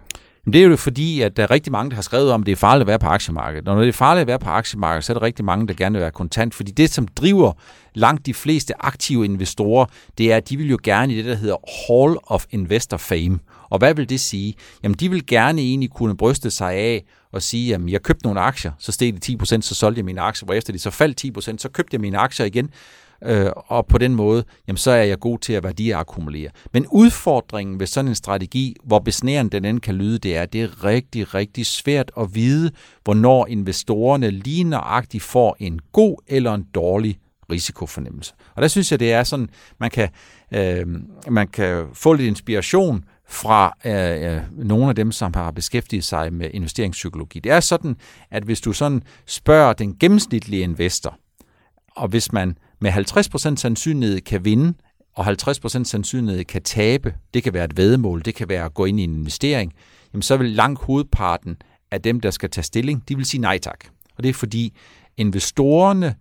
Jamen, 0.47 0.53
det 0.53 0.63
er 0.63 0.67
jo 0.67 0.77
fordi, 0.77 1.21
at 1.21 1.37
der 1.37 1.43
er 1.43 1.51
rigtig 1.51 1.73
mange, 1.73 1.91
der 1.91 1.95
har 1.95 2.03
skrevet 2.03 2.33
om, 2.33 2.43
at 2.43 2.47
det 2.47 2.53
er 2.53 2.57
farligt 2.57 2.81
at 2.83 2.87
være 2.87 2.99
på 2.99 3.07
aktiemarkedet. 3.07 3.69
Og 3.69 3.75
når 3.75 3.83
det 3.83 3.89
er 3.89 3.93
farligt 3.93 4.21
at 4.21 4.27
være 4.27 4.39
på 4.39 4.49
aktiemarkedet, 4.51 5.05
så 5.05 5.13
er 5.13 5.15
der 5.19 5.23
rigtig 5.23 5.45
mange, 5.45 5.69
der 5.69 5.75
gerne 5.75 5.93
vil 5.93 6.01
være 6.01 6.11
kontant. 6.11 6.55
Fordi 6.55 6.71
det, 6.71 6.91
som 6.91 7.09
driver 7.09 7.53
langt 7.95 8.27
de 8.27 8.35
fleste 8.35 8.85
aktive 8.85 9.25
investorer, 9.25 9.87
det 10.19 10.33
er, 10.33 10.37
at 10.37 10.49
de 10.49 10.57
vil 10.57 10.71
jo 10.71 10.79
gerne 10.83 11.13
i 11.13 11.17
det, 11.17 11.25
der 11.25 11.35
hedder 11.35 11.57
Hall 11.89 12.17
of 12.27 12.45
Investor 12.51 12.97
Fame. 12.97 13.39
Og 13.71 13.79
hvad 13.79 13.95
vil 13.95 14.09
det 14.09 14.21
sige? 14.21 14.55
Jamen, 14.83 14.95
de 14.95 15.11
vil 15.11 15.27
gerne 15.27 15.61
egentlig 15.61 15.91
kunne 15.91 16.17
bryste 16.17 16.51
sig 16.51 16.73
af 16.73 17.05
og 17.33 17.43
sige, 17.43 17.69
jamen, 17.69 17.89
jeg 17.89 18.03
købte 18.03 18.25
nogle 18.25 18.41
aktier, 18.41 18.73
så 18.79 18.93
steg 18.93 19.27
de 19.27 19.37
10%, 19.43 19.61
så 19.61 19.75
solgte 19.75 19.99
jeg 19.99 20.05
mine 20.05 20.21
aktier, 20.21 20.45
hvor 20.45 20.55
efter 20.55 20.73
de 20.73 20.79
så 20.79 20.91
faldt 20.91 21.39
10%, 21.39 21.59
så 21.59 21.69
købte 21.69 21.95
jeg 21.95 22.01
mine 22.01 22.19
aktier 22.19 22.47
igen, 22.47 22.71
øh, 23.25 23.51
og 23.57 23.87
på 23.87 23.99
den 23.99 24.15
måde, 24.15 24.45
jamen, 24.69 24.77
så 24.77 24.91
er 24.91 25.03
jeg 25.03 25.19
god 25.19 25.39
til 25.39 25.53
at 25.53 25.65
værdiakkumulere. 25.65 26.51
Men 26.73 26.87
udfordringen 26.87 27.81
ved 27.81 27.87
sådan 27.87 28.09
en 28.09 28.15
strategi, 28.15 28.77
hvor 28.85 28.99
besnærende 28.99 29.51
den 29.51 29.65
end 29.65 29.81
kan 29.81 29.95
lyde, 29.95 30.19
det 30.19 30.37
er, 30.37 30.43
at 30.43 30.53
det 30.53 30.63
er 30.63 30.85
rigtig, 30.85 31.35
rigtig 31.35 31.67
svært 31.67 32.11
at 32.19 32.35
vide, 32.35 32.71
hvornår 33.05 33.47
investorerne 33.47 34.31
lige 34.31 34.65
nøjagtigt 34.65 35.23
får 35.23 35.57
en 35.59 35.81
god 35.93 36.17
eller 36.29 36.55
en 36.55 36.67
dårlig 36.75 37.19
risikofornemmelse. 37.53 38.35
Og 38.55 38.63
der 38.63 38.69
synes 38.69 38.91
jeg, 38.91 39.01
det 39.01 39.13
er 39.13 39.23
sådan, 39.23 39.49
man 39.81 39.91
kan, 39.91 40.09
øh, 40.55 40.87
man 41.29 41.49
kan 41.49 41.87
få 41.93 42.13
lidt 42.13 42.29
inspiration 42.29 43.05
fra 43.29 43.77
øh, 43.85 44.35
øh, 44.35 44.43
nogle 44.53 44.89
af 44.89 44.95
dem, 44.95 45.13
som 45.13 45.35
har 45.35 45.51
beskæftiget 45.51 46.05
sig 46.05 46.33
med 46.33 46.51
investeringspsykologi. 46.53 47.39
Det 47.41 47.53
er 47.53 47.61
sådan, 47.61 47.97
at 48.31 48.43
hvis 48.43 48.61
du 48.61 48.73
sådan 48.73 49.03
spørger 49.27 49.73
den 49.73 49.97
gennemsnitlige 50.01 50.63
investor, 50.63 51.19
og 51.97 52.09
hvis 52.09 52.33
man 52.33 52.57
med 52.81 52.93
50% 52.93 53.57
sandsynlighed 53.57 54.21
kan 54.21 54.45
vinde, 54.45 54.75
og 55.15 55.27
50% 55.27 55.85
sandsynlighed 55.85 56.45
kan 56.45 56.63
tabe, 56.63 57.15
det 57.35 57.43
kan 57.43 57.55
være 57.55 57.65
et 57.65 57.77
vedmål, 57.77 58.23
det 58.25 58.35
kan 58.35 58.49
være 58.49 58.65
at 58.65 58.75
gå 58.75 58.85
ind 58.85 59.01
i 59.01 59.05
en 59.05 59.15
investering, 59.15 59.73
jamen 60.13 60.23
så 60.23 60.37
vil 60.37 60.51
langt 60.51 60.81
hovedparten 60.81 61.57
af 61.91 62.03
dem, 62.03 62.21
der 62.21 62.31
skal 62.31 62.51
tage 62.51 62.65
stilling, 62.65 63.09
de 63.09 63.17
vil 63.17 63.27
sige 63.27 63.41
nej 63.41 63.59
tak. 63.59 63.85
Og 64.17 64.23
det 64.23 64.29
er 64.29 64.35
fordi 64.35 64.77
investorerne, 65.17 66.15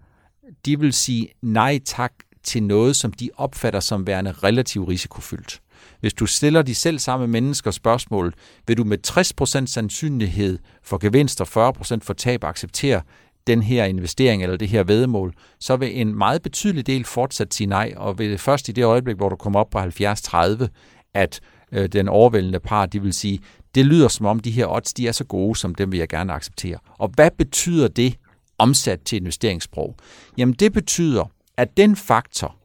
de 0.66 0.80
vil 0.80 0.94
sige 0.94 1.28
nej 1.42 1.80
tak 1.86 2.14
til 2.44 2.64
noget, 2.64 2.96
som 2.96 3.14
de 3.14 3.30
opfatter 3.38 3.80
som 3.80 4.08
værende 4.08 4.32
relativt 4.32 4.90
risikofyldt. 4.90 5.62
Hvis 6.00 6.14
du 6.14 6.26
stiller 6.26 6.62
de 6.62 6.76
selv 6.76 7.00
samme 7.00 7.28
mennesker 7.28 7.72
spørgsmål, 7.72 8.34
vil 8.68 8.78
du 8.78 8.84
med 8.84 8.98
60% 9.08 9.66
sandsynlighed 9.66 10.60
for 10.84 10.98
gevinst 10.98 11.42
og 11.42 11.74
40% 11.80 11.98
for 12.02 12.14
tab 12.14 12.44
acceptere 12.44 13.02
den 13.50 13.64
her 13.64 13.86
investering 13.86 14.44
eller 14.44 14.58
det 14.58 14.68
her 14.68 14.84
vedemål, 14.84 15.34
så 15.60 15.76
vil 15.76 16.02
en 16.02 16.18
meget 16.18 16.42
betydelig 16.42 16.88
del 16.88 17.06
fortsat 17.06 17.54
sige 17.54 17.68
nej, 17.68 17.94
og 17.98 18.20
vil 18.20 18.38
først 18.38 18.70
i 18.70 18.72
det 18.72 18.84
øjeblik, 18.84 19.16
hvor 19.16 19.30
du 19.30 19.36
kommer 19.36 19.60
op 19.60 19.70
på 19.70 19.80
70-30, 19.80 20.68
at 21.14 21.40
øh, 21.72 21.90
den 21.90 22.08
overvældende 22.08 22.60
par, 22.60 22.86
de 22.86 23.02
vil 23.02 23.14
sige, 23.14 23.40
det 23.76 23.86
lyder 23.86 24.08
som 24.08 24.26
om 24.26 24.40
de 24.40 24.52
her 24.52 24.68
odds, 24.68 24.94
de 24.94 25.08
er 25.08 25.12
så 25.12 25.24
gode, 25.24 25.56
som 25.56 25.76
dem 25.76 25.92
vil 25.92 25.98
jeg 25.98 26.10
gerne 26.10 26.34
acceptere. 26.34 26.78
Og 26.98 27.12
hvad 27.16 27.32
betyder 27.38 27.88
det 27.88 28.16
omsat 28.58 29.00
til 29.02 29.16
investeringssprog? 29.16 29.96
Jamen 30.38 30.54
det 30.54 30.74
betyder, 30.74 31.32
at 31.58 31.78
den 31.78 31.96
faktor, 31.96 32.56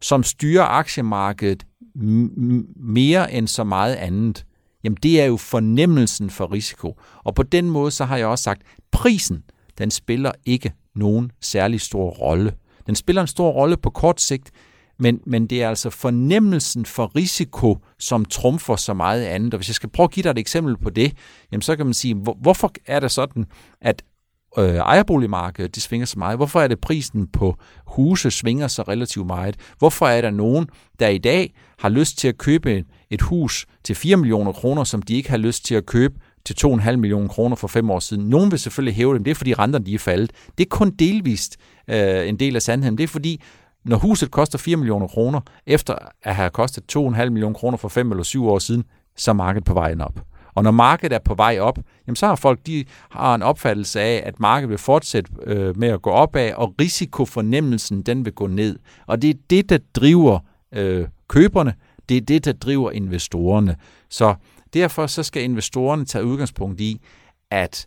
som 0.00 0.22
styrer 0.22 0.64
aktiemarkedet 0.64 1.66
mere 2.76 3.32
end 3.32 3.48
så 3.48 3.64
meget 3.64 3.94
andet, 3.94 4.44
jamen 4.84 4.96
det 5.02 5.20
er 5.20 5.24
jo 5.24 5.36
fornemmelsen 5.36 6.30
for 6.30 6.52
risiko. 6.52 6.96
Og 7.24 7.34
på 7.34 7.42
den 7.42 7.70
måde, 7.70 7.90
så 7.90 8.04
har 8.04 8.16
jeg 8.16 8.26
også 8.26 8.42
sagt, 8.42 8.62
prisen, 8.90 9.42
den 9.80 9.90
spiller 9.90 10.32
ikke 10.46 10.72
nogen 10.94 11.30
særlig 11.40 11.80
stor 11.80 12.10
rolle. 12.10 12.52
Den 12.86 12.94
spiller 12.96 13.22
en 13.22 13.28
stor 13.28 13.50
rolle 13.50 13.76
på 13.76 13.90
kort 13.90 14.20
sigt, 14.20 14.50
men, 14.98 15.20
men 15.26 15.46
det 15.46 15.62
er 15.62 15.68
altså 15.68 15.90
fornemmelsen 15.90 16.86
for 16.86 17.16
risiko, 17.16 17.78
som 17.98 18.24
trumfer 18.24 18.76
så 18.76 18.94
meget 18.94 19.24
andet. 19.24 19.54
Og 19.54 19.58
hvis 19.58 19.68
jeg 19.68 19.74
skal 19.74 19.88
prøve 19.88 20.04
at 20.04 20.10
give 20.10 20.24
dig 20.24 20.30
et 20.30 20.38
eksempel 20.38 20.76
på 20.76 20.90
det, 20.90 21.12
jamen 21.52 21.62
så 21.62 21.76
kan 21.76 21.86
man 21.86 21.94
sige, 21.94 22.14
hvor, 22.14 22.36
hvorfor 22.40 22.72
er 22.86 23.00
det 23.00 23.10
sådan, 23.10 23.46
at 23.80 24.02
øh, 24.58 24.74
ejerboligmarkedet 24.74 25.74
det 25.74 25.82
svinger 25.82 26.06
så 26.06 26.18
meget? 26.18 26.38
Hvorfor 26.38 26.60
er 26.60 26.68
det 26.68 26.80
prisen 26.80 27.26
på 27.26 27.56
huse 27.86 28.30
svinger 28.30 28.68
så 28.68 28.82
relativt 28.82 29.26
meget? 29.26 29.56
Hvorfor 29.78 30.06
er 30.06 30.20
der 30.20 30.30
nogen, 30.30 30.66
der 30.98 31.08
i 31.08 31.18
dag 31.18 31.54
har 31.78 31.88
lyst 31.88 32.18
til 32.18 32.28
at 32.28 32.38
købe 32.38 32.84
et 33.10 33.22
hus 33.22 33.66
til 33.84 33.96
4 33.96 34.16
millioner 34.16 34.52
kroner, 34.52 34.84
som 34.84 35.02
de 35.02 35.14
ikke 35.14 35.30
har 35.30 35.36
lyst 35.36 35.64
til 35.64 35.74
at 35.74 35.86
købe 35.86 36.14
til 36.44 36.56
2,5 36.66 36.96
millioner 36.96 37.28
kroner 37.28 37.56
for 37.56 37.68
fem 37.68 37.90
år 37.90 37.98
siden. 37.98 38.28
Nogen 38.28 38.50
vil 38.50 38.58
selvfølgelig 38.58 38.96
hæve 38.96 39.14
dem, 39.14 39.24
det 39.24 39.30
er 39.30 39.34
fordi 39.34 39.54
renterne 39.54 39.84
de 39.84 39.94
er 39.94 39.98
faldet. 39.98 40.30
Det 40.58 40.64
er 40.64 40.68
kun 40.68 40.90
delvist 40.90 41.56
øh, 41.88 42.28
en 42.28 42.36
del 42.36 42.56
af 42.56 42.62
sandheden. 42.62 42.98
Det 42.98 43.04
er 43.04 43.08
fordi, 43.08 43.42
når 43.84 43.96
huset 43.96 44.30
koster 44.30 44.58
4 44.58 44.76
millioner 44.76 45.06
kroner, 45.06 45.40
efter 45.66 45.94
at 46.22 46.34
have 46.34 46.50
kostet 46.50 46.96
2,5 46.96 47.28
millioner 47.28 47.54
kroner 47.54 47.76
for 47.78 47.88
5 47.88 48.10
eller 48.10 48.24
7 48.24 48.48
år 48.48 48.58
siden, 48.58 48.84
så 49.16 49.30
er 49.30 49.34
markedet 49.34 49.64
på 49.64 49.74
vejen 49.74 50.00
op. 50.00 50.20
Og 50.54 50.62
når 50.62 50.70
markedet 50.70 51.14
er 51.14 51.18
på 51.18 51.34
vej 51.34 51.58
op, 51.60 51.78
jamen 52.06 52.16
så 52.16 52.26
har 52.26 52.34
folk 52.34 52.66
de 52.66 52.84
har 53.10 53.34
en 53.34 53.42
opfattelse 53.42 54.00
af, 54.00 54.22
at 54.26 54.40
markedet 54.40 54.70
vil 54.70 54.78
fortsætte 54.78 55.30
øh, 55.46 55.78
med 55.78 55.88
at 55.88 56.02
gå 56.02 56.10
opad, 56.10 56.52
og 56.52 56.74
risikofornemmelsen 56.80 58.02
den 58.02 58.24
vil 58.24 58.32
gå 58.32 58.46
ned. 58.46 58.78
Og 59.06 59.22
det 59.22 59.30
er 59.30 59.34
det, 59.50 59.70
der 59.70 59.78
driver 59.94 60.38
øh, 60.74 61.06
køberne, 61.28 61.74
det 62.08 62.16
er 62.16 62.20
det, 62.20 62.44
der 62.44 62.52
driver 62.52 62.90
investorerne. 62.90 63.76
Så 64.08 64.34
Derfor 64.74 65.06
så 65.06 65.22
skal 65.22 65.42
investorerne 65.42 66.04
tage 66.04 66.24
udgangspunkt 66.24 66.80
i, 66.80 67.00
at 67.50 67.86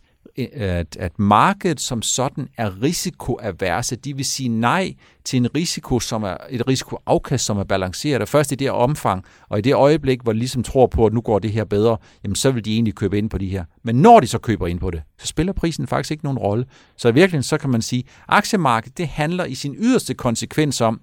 at, 0.52 0.96
at 0.96 1.18
markedet 1.18 1.80
som 1.80 2.02
sådan 2.02 2.48
er 2.58 2.82
risikoaverse. 2.82 3.96
De 3.96 4.16
vil 4.16 4.24
sige 4.24 4.48
nej 4.48 4.94
til 5.24 5.36
en 5.36 5.54
risiko, 5.56 6.00
som 6.00 6.22
er 6.22 6.36
et 6.50 6.68
risikoafkast, 6.68 7.44
som 7.44 7.58
er 7.58 7.64
balanceret. 7.64 8.22
Og 8.22 8.28
først 8.28 8.52
i 8.52 8.54
det 8.54 8.70
omfang, 8.70 9.24
og 9.48 9.58
i 9.58 9.62
det 9.62 9.74
øjeblik, 9.74 10.22
hvor 10.22 10.32
de 10.32 10.38
ligesom 10.38 10.62
tror 10.62 10.86
på, 10.86 11.06
at 11.06 11.12
nu 11.12 11.20
går 11.20 11.38
det 11.38 11.52
her 11.52 11.64
bedre, 11.64 11.96
jamen 12.24 12.36
så 12.36 12.50
vil 12.50 12.64
de 12.64 12.74
egentlig 12.74 12.94
købe 12.94 13.18
ind 13.18 13.30
på 13.30 13.38
de 13.38 13.48
her. 13.48 13.64
Men 13.82 13.96
når 13.96 14.20
de 14.20 14.26
så 14.26 14.38
køber 14.38 14.66
ind 14.66 14.80
på 14.80 14.90
det, 14.90 15.02
så 15.18 15.26
spiller 15.26 15.52
prisen 15.52 15.86
faktisk 15.86 16.10
ikke 16.10 16.24
nogen 16.24 16.38
rolle. 16.38 16.64
Så 16.96 17.08
i 17.08 17.14
virkeligheden 17.14 17.42
så 17.42 17.58
kan 17.58 17.70
man 17.70 17.82
sige, 17.82 18.04
at 18.06 18.24
aktiemarkedet 18.28 18.98
det 18.98 19.08
handler 19.08 19.44
i 19.44 19.54
sin 19.54 19.74
yderste 19.78 20.14
konsekvens 20.14 20.80
om, 20.80 21.00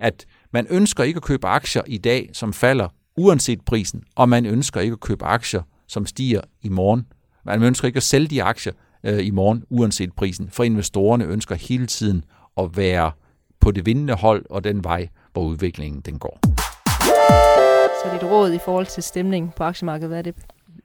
at 0.00 0.26
man 0.52 0.66
ønsker 0.70 1.04
ikke 1.04 1.16
at 1.18 1.22
købe 1.22 1.46
aktier 1.46 1.82
i 1.86 1.98
dag, 1.98 2.30
som 2.32 2.52
falder 2.52 2.88
uanset 3.18 3.60
prisen, 3.60 4.02
og 4.16 4.28
man 4.28 4.46
ønsker 4.46 4.80
ikke 4.80 4.92
at 4.92 5.00
købe 5.00 5.24
aktier, 5.24 5.62
som 5.86 6.06
stiger 6.06 6.40
i 6.62 6.68
morgen. 6.68 7.06
Man 7.44 7.62
ønsker 7.62 7.86
ikke 7.86 7.96
at 7.96 8.02
sælge 8.02 8.28
de 8.28 8.42
aktier 8.42 8.72
øh, 9.04 9.26
i 9.26 9.30
morgen, 9.30 9.64
uanset 9.70 10.12
prisen, 10.12 10.50
for 10.50 10.64
investorerne 10.64 11.24
ønsker 11.24 11.54
hele 11.54 11.86
tiden 11.86 12.24
at 12.56 12.76
være 12.76 13.10
på 13.60 13.70
det 13.70 13.86
vindende 13.86 14.14
hold 14.14 14.44
og 14.50 14.64
den 14.64 14.84
vej, 14.84 15.08
hvor 15.32 15.42
udviklingen 15.42 16.00
den 16.00 16.18
går. 16.18 16.38
Så 18.02 18.14
dit 18.14 18.22
råd 18.30 18.52
i 18.52 18.58
forhold 18.64 18.86
til 18.86 19.02
stemning 19.02 19.54
på 19.54 19.64
aktiemarkedet, 19.64 20.08
hvad 20.08 20.18
er 20.18 20.22
det? 20.22 20.34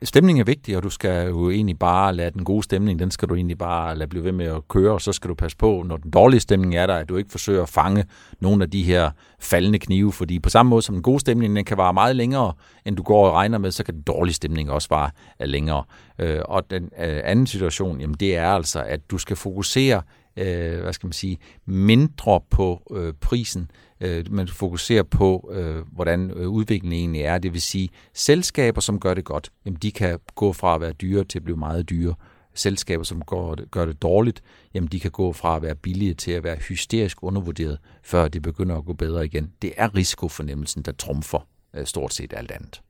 Stemning 0.03 0.39
er 0.39 0.43
vigtig, 0.43 0.77
og 0.77 0.83
du 0.83 0.89
skal 0.89 1.27
jo 1.27 1.49
egentlig 1.49 1.79
bare 1.79 2.15
lade 2.15 2.31
den 2.31 2.43
gode 2.43 2.63
stemning, 2.63 2.99
den 2.99 3.11
skal 3.11 3.29
du 3.29 3.35
egentlig 3.35 3.57
bare 3.57 3.95
lade 3.95 4.09
blive 4.09 4.23
ved 4.23 4.31
med 4.31 4.45
at 4.45 4.67
køre, 4.67 4.93
og 4.93 5.01
så 5.01 5.11
skal 5.11 5.29
du 5.29 5.35
passe 5.35 5.57
på, 5.57 5.83
når 5.85 5.97
den 5.97 6.11
dårlige 6.11 6.39
stemning 6.39 6.75
er 6.75 6.87
der, 6.87 6.95
at 6.95 7.09
du 7.09 7.17
ikke 7.17 7.31
forsøger 7.31 7.63
at 7.63 7.69
fange 7.69 8.05
nogle 8.39 8.63
af 8.63 8.71
de 8.71 8.83
her 8.83 9.11
faldende 9.39 9.79
knive, 9.79 10.11
fordi 10.11 10.39
på 10.39 10.49
samme 10.49 10.69
måde 10.69 10.81
som 10.81 10.95
den 10.95 11.01
gode 11.03 11.19
stemning, 11.19 11.55
den 11.55 11.65
kan 11.65 11.77
vare 11.77 11.93
meget 11.93 12.15
længere, 12.15 12.53
end 12.85 12.95
du 12.95 13.03
går 13.03 13.27
og 13.27 13.33
regner 13.33 13.57
med, 13.57 13.71
så 13.71 13.83
kan 13.83 13.93
den 13.93 14.01
dårlige 14.01 14.33
stemning 14.33 14.71
også 14.71 14.87
vare 14.89 15.09
længere. 15.39 15.83
Øh, 16.19 16.39
og 16.45 16.69
den 16.69 16.83
øh, 16.83 17.21
anden 17.23 17.47
situation, 17.47 18.01
jamen 18.01 18.15
det 18.19 18.37
er 18.37 18.49
altså, 18.49 18.83
at 18.83 19.11
du 19.11 19.17
skal 19.17 19.35
fokusere 19.35 20.01
øh, 20.37 20.81
hvad 20.81 20.93
skal 20.93 21.07
man 21.07 21.13
sige, 21.13 21.37
mindre 21.65 22.41
på 22.49 22.93
øh, 22.95 23.13
prisen, 23.13 23.71
øh, 24.01 24.31
men 24.31 24.47
fokuserer 24.47 25.03
på, 25.03 25.51
øh, 25.53 25.83
hvordan 25.91 26.31
øh, 26.31 26.49
udviklingen 26.49 26.99
egentlig 26.99 27.21
er. 27.21 27.37
Det 27.37 27.53
vil 27.53 27.61
sige, 27.61 27.89
selskaber, 28.13 28.81
som 28.81 28.99
gør 28.99 29.13
det 29.13 29.25
godt, 29.25 29.51
jamen 29.65 29.77
de 29.81 29.91
kan 29.91 30.19
gå 30.35 30.53
fra 30.53 30.75
at 30.75 30.81
være 30.81 30.93
dyre 30.93 31.23
til 31.23 31.39
at 31.39 31.43
blive 31.43 31.57
meget 31.57 31.89
dyre. 31.89 32.15
Selskaber, 32.55 33.03
som 33.03 33.21
gør 33.21 33.55
det, 33.55 33.71
gør 33.71 33.85
det 33.85 34.01
dårligt, 34.01 34.43
jamen 34.73 34.87
de 34.87 34.99
kan 34.99 35.11
gå 35.11 35.33
fra 35.33 35.55
at 35.55 35.61
være 35.61 35.75
billige 35.75 36.13
til 36.13 36.31
at 36.31 36.43
være 36.43 36.55
hysterisk 36.55 37.23
undervurderet, 37.23 37.79
før 38.03 38.27
det 38.27 38.41
begynder 38.41 38.77
at 38.77 38.85
gå 38.85 38.93
bedre 38.93 39.25
igen. 39.25 39.51
Det 39.61 39.73
er 39.77 39.95
risikofornemmelsen, 39.95 40.81
der 40.81 40.91
trumfer 40.91 41.47
øh, 41.73 41.85
stort 41.85 42.13
set 42.13 42.33
alt 42.37 42.51
andet. 42.51 42.81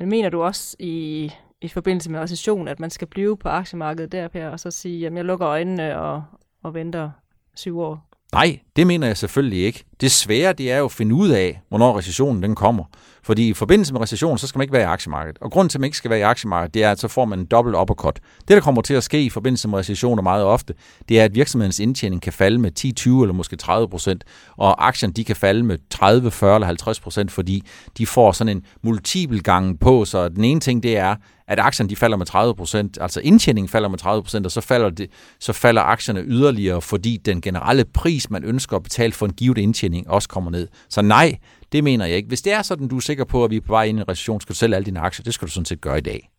Men 0.00 0.08
mener 0.08 0.28
du 0.28 0.42
også 0.42 0.76
i 0.78 1.30
i 1.66 1.72
forbindelse 1.72 2.10
med 2.10 2.20
recession, 2.20 2.68
at 2.68 2.80
man 2.80 2.90
skal 2.90 3.08
blive 3.08 3.36
på 3.36 3.48
aktiemarkedet 3.48 4.12
der, 4.12 4.28
Per, 4.28 4.48
og 4.48 4.60
så 4.60 4.70
sige, 4.70 5.06
at 5.06 5.14
jeg 5.14 5.24
lukker 5.24 5.48
øjnene 5.48 5.98
og, 5.98 6.24
og 6.62 6.74
venter 6.74 7.10
syv 7.54 7.80
år? 7.80 8.08
Nej, 8.32 8.58
det 8.76 8.86
mener 8.86 9.06
jeg 9.06 9.16
selvfølgelig 9.16 9.64
ikke. 9.64 9.84
Det 10.00 10.12
svære, 10.12 10.52
det 10.52 10.72
er 10.72 10.78
jo 10.78 10.84
at 10.84 10.92
finde 10.92 11.14
ud 11.14 11.28
af, 11.28 11.60
hvornår 11.68 11.98
recessionen 11.98 12.42
den 12.42 12.54
kommer. 12.54 12.84
Fordi 13.22 13.48
i 13.48 13.54
forbindelse 13.54 13.92
med 13.92 14.00
recession, 14.00 14.38
så 14.38 14.46
skal 14.46 14.58
man 14.58 14.62
ikke 14.62 14.72
være 14.72 14.82
i 14.82 14.84
aktiemarkedet. 14.84 15.38
Og 15.40 15.50
grunden 15.50 15.68
til, 15.68 15.78
at 15.78 15.80
man 15.80 15.86
ikke 15.86 15.96
skal 15.96 16.10
være 16.10 16.18
i 16.18 16.22
aktiemarkedet, 16.22 16.74
det 16.74 16.84
er, 16.84 16.90
at 16.90 17.00
så 17.00 17.08
får 17.08 17.24
man 17.24 17.38
en 17.38 17.44
dobbelt 17.46 17.76
uppercut. 17.76 18.20
Det, 18.38 18.48
der 18.48 18.60
kommer 18.60 18.82
til 18.82 18.94
at 18.94 19.04
ske 19.04 19.22
i 19.22 19.30
forbindelse 19.30 19.68
med 19.68 19.78
recessioner 19.78 20.22
meget 20.22 20.44
ofte, 20.44 20.74
det 21.08 21.20
er, 21.20 21.24
at 21.24 21.34
virksomhedens 21.34 21.80
indtjening 21.80 22.22
kan 22.22 22.32
falde 22.32 22.58
med 22.58 22.70
10, 22.70 22.92
20 22.92 23.22
eller 23.22 23.34
måske 23.34 23.56
30 23.56 23.88
procent, 23.88 24.24
og 24.56 24.86
aktierne 24.86 25.12
de 25.14 25.24
kan 25.24 25.36
falde 25.36 25.62
med 25.62 25.78
30, 25.90 26.30
40 26.30 26.54
eller 26.54 26.66
50 26.66 27.00
procent, 27.00 27.32
fordi 27.32 27.62
de 27.98 28.06
får 28.06 28.32
sådan 28.32 28.56
en 28.56 28.62
multiple 28.82 29.40
gang 29.40 29.80
på. 29.80 30.04
Så 30.04 30.28
den 30.28 30.44
ene 30.44 30.60
ting, 30.60 30.82
det 30.82 30.96
er, 30.96 31.14
at 31.48 31.58
aktierne 31.58 31.90
de 31.90 31.96
falder 31.96 32.16
med 32.16 32.26
30 32.26 32.54
procent, 32.54 32.98
altså 33.00 33.20
indtjeningen 33.20 33.68
falder 33.68 33.88
med 33.88 33.98
30 33.98 34.22
procent, 34.22 34.46
og 34.46 34.52
så 34.52 34.60
falder, 34.60 34.90
det, 34.90 35.10
så 35.40 35.52
falder 35.52 35.82
aktierne 35.82 36.22
yderligere, 36.22 36.82
fordi 36.82 37.16
den 37.16 37.40
generelle 37.40 37.84
pris, 37.84 38.30
man 38.30 38.44
ønsker 38.44 38.76
at 38.76 38.82
betale 38.82 39.12
for 39.12 39.26
en 39.26 39.32
givet 39.32 39.58
indtjening, 39.58 39.85
også 40.06 40.28
kommer 40.28 40.50
ned. 40.50 40.68
Så 40.88 41.02
nej, 41.02 41.38
det 41.72 41.84
mener 41.84 42.06
jeg 42.06 42.16
ikke. 42.16 42.28
Hvis 42.28 42.42
det 42.42 42.52
er 42.52 42.62
sådan, 42.62 42.88
du 42.88 42.96
er 42.96 43.00
sikker 43.00 43.24
på, 43.24 43.44
at 43.44 43.50
vi 43.50 43.56
er 43.56 43.60
på 43.60 43.72
vej 43.72 43.84
ind 43.84 43.98
i 43.98 44.00
en 44.00 44.08
recession, 44.08 44.40
skal 44.40 44.52
du 44.52 44.58
sælge 44.58 44.76
alle 44.76 44.86
dine 44.86 45.00
aktier. 45.00 45.24
Det 45.24 45.34
skal 45.34 45.46
du 45.46 45.52
sådan 45.52 45.64
set 45.64 45.80
gøre 45.80 45.98
i 45.98 46.00
dag. 46.00 46.30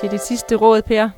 Til 0.00 0.10
det 0.10 0.20
sidste 0.20 0.56
råd, 0.56 0.82
Per. 0.82 1.08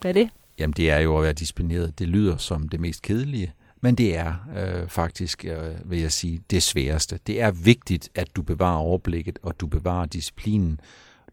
Hvad 0.00 0.10
er 0.10 0.12
det? 0.12 0.28
Jamen, 0.58 0.74
det 0.76 0.90
er 0.90 0.98
jo 0.98 1.16
at 1.16 1.22
være 1.22 1.32
disciplineret. 1.32 1.98
Det 1.98 2.08
lyder 2.08 2.36
som 2.36 2.68
det 2.68 2.80
mest 2.80 3.02
kedelige, 3.02 3.52
men 3.80 3.94
det 3.94 4.16
er 4.16 4.34
øh, 4.56 4.88
faktisk, 4.88 5.44
øh, 5.44 5.90
vil 5.90 6.00
jeg 6.00 6.12
sige, 6.12 6.40
det 6.50 6.62
sværeste. 6.62 7.18
Det 7.26 7.40
er 7.40 7.50
vigtigt, 7.50 8.08
at 8.14 8.28
du 8.36 8.42
bevarer 8.42 8.78
overblikket, 8.78 9.38
og 9.42 9.60
du 9.60 9.66
bevarer 9.66 10.06
disciplinen, 10.06 10.80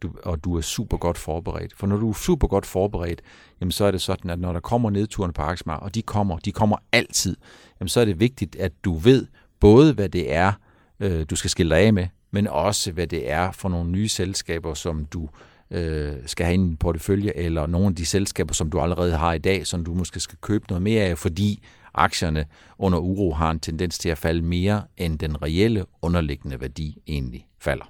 du, 0.02 0.12
og 0.24 0.44
du 0.44 0.58
er 0.58 0.62
super 0.62 0.98
godt 0.98 1.18
forberedt. 1.18 1.74
For 1.76 1.88
når 1.88 1.98
du 1.98 2.10
er 2.10 2.14
super 2.14 2.48
godt 2.48 2.66
forberedt, 2.66 3.22
jamen 3.62 3.72
så 3.72 3.86
er 3.86 3.92
det 3.92 4.02
sådan, 4.02 4.30
at 4.30 4.40
når 4.40 4.54
der 4.54 4.60
kommer 4.60 4.90
nedturene 4.90 5.34
på 5.34 5.42
aktiemarkedet, 5.42 5.86
og 5.86 5.96
de 5.96 6.02
kommer, 6.02 6.38
de 6.38 6.52
kommer 6.52 6.78
altid, 6.92 7.36
jamen 7.80 7.90
så 7.90 8.02
er 8.02 8.06
det 8.06 8.20
vigtigt, 8.20 8.56
at 8.56 8.72
du 8.84 8.94
ved 8.94 9.28
både, 9.60 9.94
hvad 9.94 10.10
det 10.10 10.34
er, 10.34 10.54
øh, 11.00 11.26
du 11.30 11.36
skal 11.36 11.50
skille 11.50 11.76
dig 11.76 11.84
af 11.84 11.94
med, 11.94 12.08
men 12.32 12.48
også, 12.48 12.92
hvad 12.92 13.08
det 13.08 13.32
er 13.32 13.52
for 13.52 13.70
nogle 13.70 13.92
nye 13.92 14.08
selskaber, 14.08 14.74
som 14.74 15.06
du 15.06 15.30
øh, 15.72 16.14
skal 16.26 16.46
have 16.46 16.56
i 16.56 16.60
en 16.60 16.78
portefølje, 16.78 17.32
eller 17.36 17.68
nogle 17.68 17.88
af 17.88 17.96
de 17.96 18.06
selskaber, 18.06 18.54
som 18.54 18.70
du 18.70 18.80
allerede 18.80 19.18
har 19.18 19.34
i 19.34 19.38
dag, 19.38 19.68
som 19.68 19.86
du 19.86 19.94
måske 19.94 20.20
skal 20.20 20.38
købe 20.42 20.66
noget 20.70 20.82
mere 20.82 21.04
af, 21.04 21.18
fordi 21.18 21.64
aktierne 21.94 22.46
under 22.78 23.00
uro 23.00 23.34
har 23.34 23.52
en 23.52 23.60
tendens 23.60 24.00
til 24.00 24.10
at 24.10 24.18
falde 24.18 24.42
mere, 24.42 24.84
end 24.98 25.20
den 25.20 25.42
reelle 25.42 25.86
underliggende 26.02 26.62
værdi 26.62 26.98
egentlig 27.08 27.48
falder. 27.60 27.86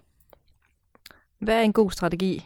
Hvad 1.41 1.56
er 1.56 1.62
en 1.62 1.73
god 1.73 1.91
strategi? 1.91 2.45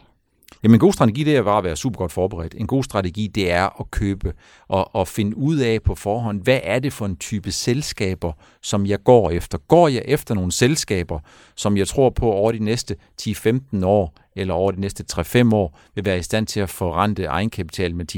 Jamen 0.62 0.74
en 0.74 0.80
god 0.80 0.92
strategi, 0.92 1.24
det 1.24 1.36
er 1.36 1.42
bare 1.42 1.58
at 1.58 1.64
være 1.64 1.76
super 1.76 1.98
godt 1.98 2.12
forberedt. 2.12 2.54
En 2.58 2.66
god 2.66 2.84
strategi, 2.84 3.26
det 3.26 3.52
er 3.52 3.80
at 3.80 3.90
købe 3.90 4.32
og, 4.68 4.94
og 4.94 5.08
finde 5.08 5.36
ud 5.36 5.56
af 5.56 5.82
på 5.82 5.94
forhånd, 5.94 6.42
hvad 6.42 6.60
er 6.62 6.78
det 6.78 6.92
for 6.92 7.06
en 7.06 7.16
type 7.16 7.52
selskaber, 7.52 8.32
som 8.62 8.86
jeg 8.86 9.02
går 9.04 9.30
efter. 9.30 9.58
Går 9.58 9.88
jeg 9.88 10.02
efter 10.04 10.34
nogle 10.34 10.52
selskaber, 10.52 11.20
som 11.54 11.76
jeg 11.76 11.88
tror 11.88 12.10
på 12.10 12.30
over 12.30 12.52
de 12.52 12.58
næste 12.58 12.96
10-15 13.22 13.84
år, 13.84 14.14
eller 14.36 14.54
over 14.54 14.72
de 14.72 14.80
næste 14.80 15.04
3-5 15.12 15.54
år, 15.54 15.78
vil 15.94 16.04
være 16.04 16.18
i 16.18 16.22
stand 16.22 16.46
til 16.46 16.60
at 16.60 16.70
forrente 16.70 17.24
egenkapital 17.24 17.94
med 17.94 18.14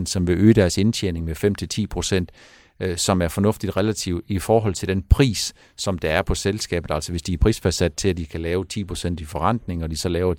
10-15%, 0.00 0.04
som 0.04 0.26
vil 0.26 0.36
øge 0.38 0.54
deres 0.54 0.78
indtjening 0.78 1.24
med 1.24 2.24
5-10%, 2.24 2.26
øh, 2.80 2.96
som 2.96 3.22
er 3.22 3.28
fornuftigt 3.28 3.76
relativt 3.76 4.24
i 4.28 4.38
forhold 4.38 4.74
til 4.74 4.88
den 4.88 5.02
pris, 5.02 5.54
som 5.76 5.98
der 5.98 6.10
er 6.10 6.22
på 6.22 6.34
selskabet. 6.34 6.90
Altså 6.90 7.12
hvis 7.12 7.22
de 7.22 7.32
er 7.32 7.38
prisfastsat 7.38 7.94
til, 7.94 8.08
at 8.08 8.16
de 8.16 8.26
kan 8.26 8.40
lave 8.40 8.64
10% 8.74 9.14
i 9.18 9.24
forrentning, 9.24 9.82
og 9.82 9.90
de 9.90 9.96
så 9.96 10.08
laver 10.08 10.34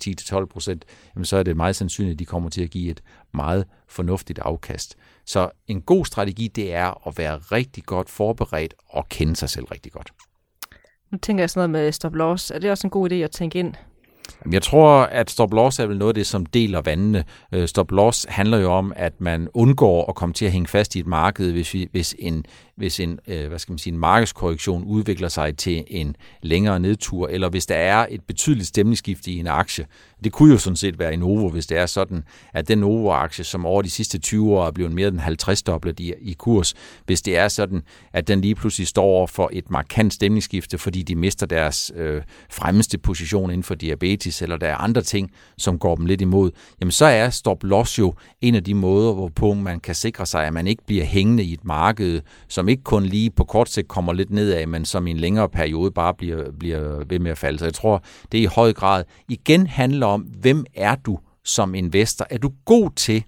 10-12%, 0.76 0.78
jamen 1.14 1.24
så 1.24 1.36
er 1.36 1.42
det 1.42 1.56
meget 1.56 1.76
sandsynligt, 1.76 2.14
at 2.14 2.18
de 2.18 2.24
kommer 2.24 2.50
til 2.50 2.62
at 2.62 2.70
give 2.70 2.90
et 2.90 3.02
meget 3.34 3.64
fornuftigt 3.88 4.38
afkast. 4.38 4.96
Så 5.26 5.50
en 5.66 5.82
god 5.82 6.04
strategi, 6.04 6.48
det 6.48 6.74
er 6.74 7.08
at 7.08 7.18
være 7.18 7.36
rigtig 7.36 7.84
godt 7.84 8.10
forberedt 8.10 8.74
og 8.88 9.08
kende 9.08 9.36
sig 9.36 9.50
selv 9.50 9.64
rigtig 9.64 9.92
godt. 9.92 10.12
Nu 11.12 11.18
tænker 11.18 11.42
jeg 11.42 11.50
sådan 11.50 11.70
noget 11.70 11.84
med 11.84 11.92
stop 11.92 12.14
loss. 12.14 12.50
Er 12.50 12.58
det 12.58 12.70
også 12.70 12.86
en 12.86 12.90
god 12.90 13.12
idé 13.12 13.14
at 13.14 13.30
tænke 13.30 13.58
ind 13.58 13.74
jeg 14.52 14.62
tror, 14.62 15.02
at 15.02 15.30
stop 15.30 15.54
loss 15.54 15.78
er 15.78 15.86
vel 15.86 15.98
noget 15.98 16.10
af 16.10 16.14
det, 16.14 16.26
som 16.26 16.46
deler 16.46 16.80
vandene. 16.80 17.24
Øh, 17.52 17.68
stop 17.68 17.90
loss 17.90 18.26
handler 18.28 18.58
jo 18.58 18.72
om, 18.72 18.92
at 18.96 19.20
man 19.20 19.48
undgår 19.54 20.08
at 20.08 20.14
komme 20.14 20.32
til 20.32 20.44
at 20.46 20.52
hænge 20.52 20.68
fast 20.68 20.96
i 20.96 20.98
et 20.98 21.06
marked, 21.06 21.52
hvis, 21.52 21.74
vi, 21.74 21.88
hvis 21.92 22.14
en 22.18 22.44
hvis 22.80 23.00
en, 23.00 23.18
øh, 23.26 23.48
hvad 23.48 23.58
skal 23.58 23.72
man 23.72 23.78
sige, 23.78 23.92
en 23.92 23.98
markedskorrektion 23.98 24.84
udvikler 24.84 25.28
sig 25.28 25.56
til 25.56 25.84
en 25.86 26.16
længere 26.42 26.80
nedtur, 26.80 27.28
eller 27.28 27.48
hvis 27.48 27.66
der 27.66 27.74
er 27.74 28.06
et 28.10 28.22
betydeligt 28.22 28.68
stemningsskifte 28.68 29.30
i 29.30 29.38
en 29.38 29.46
aktie. 29.46 29.86
Det 30.24 30.32
kunne 30.32 30.52
jo 30.52 30.58
sådan 30.58 30.76
set 30.76 30.98
være 30.98 31.12
i 31.12 31.16
Novo, 31.16 31.48
hvis 31.48 31.66
det 31.66 31.78
er 31.78 31.86
sådan, 31.86 32.24
at 32.54 32.68
den 32.68 32.78
Novo-aktie, 32.78 33.44
som 33.44 33.66
over 33.66 33.82
de 33.82 33.90
sidste 33.90 34.18
20 34.18 34.52
år 34.52 34.66
er 34.66 34.70
blevet 34.70 34.92
mere 34.92 35.08
end 35.08 35.20
50-doblet 35.20 36.00
i, 36.00 36.14
i 36.20 36.32
kurs, 36.32 36.74
hvis 37.06 37.22
det 37.22 37.36
er 37.36 37.48
sådan, 37.48 37.82
at 38.12 38.28
den 38.28 38.40
lige 38.40 38.54
pludselig 38.54 38.86
står 38.86 39.04
over 39.04 39.26
for 39.26 39.50
et 39.52 39.70
markant 39.70 40.12
stemningsskifte, 40.12 40.78
fordi 40.78 41.02
de 41.02 41.14
mister 41.14 41.46
deres 41.46 41.92
øh, 41.96 42.22
fremmeste 42.50 42.98
position 42.98 43.50
inden 43.50 43.62
for 43.62 43.74
diabetes, 43.74 44.42
eller 44.42 44.56
der 44.56 44.66
er 44.68 44.76
andre 44.76 45.02
ting, 45.02 45.30
som 45.58 45.78
går 45.78 45.96
dem 45.96 46.06
lidt 46.06 46.20
imod, 46.20 46.50
jamen 46.80 46.92
så 46.92 47.04
er 47.04 47.30
stop 47.30 47.64
loss 47.64 47.98
jo 47.98 48.14
en 48.40 48.54
af 48.54 48.64
de 48.64 48.74
måder, 48.74 49.12
hvorpå 49.12 49.54
man 49.54 49.80
kan 49.80 49.94
sikre 49.94 50.26
sig, 50.26 50.46
at 50.46 50.52
man 50.52 50.66
ikke 50.66 50.82
bliver 50.86 51.04
hængende 51.04 51.44
i 51.44 51.52
et 51.52 51.64
marked, 51.64 52.20
som 52.48 52.68
ikke 52.70 52.82
kun 52.82 53.04
lige 53.04 53.30
på 53.30 53.44
kort 53.44 53.70
sigt 53.70 53.88
kommer 53.88 54.12
lidt 54.12 54.30
nedad, 54.30 54.66
men 54.66 54.84
som 54.84 55.06
i 55.06 55.10
en 55.10 55.16
længere 55.16 55.48
periode 55.48 55.90
bare 55.90 56.14
bliver, 56.14 56.52
bliver 56.58 57.04
ved 57.08 57.18
med 57.18 57.30
at 57.30 57.38
falde. 57.38 57.58
Så 57.58 57.64
jeg 57.64 57.74
tror, 57.74 58.02
det 58.32 58.38
i 58.38 58.44
høj 58.44 58.72
grad 58.72 59.04
igen 59.28 59.66
handler 59.66 60.06
om, 60.06 60.20
hvem 60.20 60.64
er 60.74 60.94
du 60.94 61.18
som 61.44 61.74
investor? 61.74 62.26
Er 62.30 62.38
du 62.38 62.50
god 62.64 62.90
til 62.96 63.24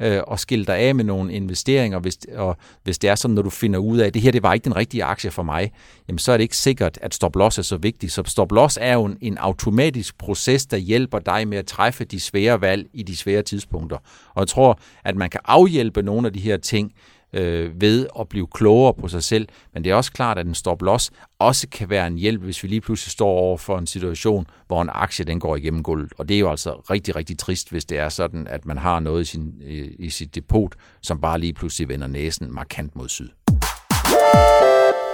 øh, 0.00 0.22
at 0.32 0.40
skille 0.40 0.64
dig 0.64 0.76
af 0.76 0.94
med 0.94 1.04
nogle 1.04 1.32
investeringer, 1.32 1.98
hvis, 1.98 2.18
og 2.36 2.56
hvis 2.84 2.98
det 2.98 3.10
er 3.10 3.14
sådan, 3.14 3.34
når 3.34 3.42
du 3.42 3.50
finder 3.50 3.78
ud 3.78 3.98
af, 3.98 4.06
at 4.06 4.14
det 4.14 4.22
her 4.22 4.30
det 4.30 4.42
var 4.42 4.54
ikke 4.54 4.64
den 4.64 4.76
rigtige 4.76 5.04
aktie 5.04 5.30
for 5.30 5.42
mig, 5.42 5.72
jamen 6.08 6.18
så 6.18 6.32
er 6.32 6.36
det 6.36 6.42
ikke 6.42 6.56
sikkert, 6.56 6.98
at 7.02 7.14
stop 7.14 7.36
loss 7.36 7.58
er 7.58 7.62
så 7.62 7.76
vigtigt. 7.76 8.12
Så 8.12 8.22
stop 8.26 8.52
loss 8.52 8.78
er 8.80 8.94
jo 8.94 9.04
en, 9.04 9.16
en 9.20 9.38
automatisk 9.38 10.18
proces, 10.18 10.66
der 10.66 10.76
hjælper 10.76 11.18
dig 11.18 11.48
med 11.48 11.58
at 11.58 11.66
træffe 11.66 12.04
de 12.04 12.20
svære 12.20 12.60
valg 12.60 12.86
i 12.94 13.02
de 13.02 13.16
svære 13.16 13.42
tidspunkter. 13.42 13.96
Og 14.34 14.40
jeg 14.40 14.48
tror, 14.48 14.78
at 15.04 15.16
man 15.16 15.30
kan 15.30 15.40
afhjælpe 15.44 16.02
nogle 16.02 16.26
af 16.26 16.32
de 16.32 16.40
her 16.40 16.56
ting 16.56 16.92
øh, 17.32 17.80
ved 17.80 18.06
at 18.20 18.28
blive 18.28 18.46
klogere 18.46 18.94
på 18.94 19.08
sig 19.08 19.22
selv. 19.22 19.48
Men 19.74 19.84
det 19.84 19.90
er 19.90 19.94
også 19.94 20.12
klart, 20.12 20.38
at 20.38 20.46
en 20.46 20.54
stop 20.54 20.82
loss 20.82 21.10
også 21.38 21.68
kan 21.68 21.90
være 21.90 22.06
en 22.06 22.16
hjælp, 22.16 22.42
hvis 22.42 22.62
vi 22.62 22.68
lige 22.68 22.80
pludselig 22.80 23.12
står 23.12 23.28
over 23.28 23.56
for 23.56 23.78
en 23.78 23.86
situation, 23.86 24.46
hvor 24.66 24.82
en 24.82 24.90
aktie 24.92 25.24
den 25.24 25.40
går 25.40 25.56
igennem 25.56 25.82
gulvet. 25.82 26.12
Og 26.18 26.28
det 26.28 26.36
er 26.36 26.40
jo 26.40 26.50
altså 26.50 26.72
rigtig, 26.72 27.16
rigtig 27.16 27.38
trist, 27.38 27.70
hvis 27.70 27.84
det 27.84 27.98
er 27.98 28.08
sådan, 28.08 28.46
at 28.46 28.66
man 28.66 28.78
har 28.78 29.00
noget 29.00 29.22
i, 29.22 29.24
sin, 29.24 29.54
i, 29.60 29.78
i 29.98 30.10
sit 30.10 30.34
depot, 30.34 30.74
som 31.02 31.20
bare 31.20 31.38
lige 31.38 31.52
pludselig 31.52 31.88
vender 31.88 32.06
næsen 32.06 32.54
markant 32.54 32.96
mod 32.96 33.08
syd. 33.08 33.28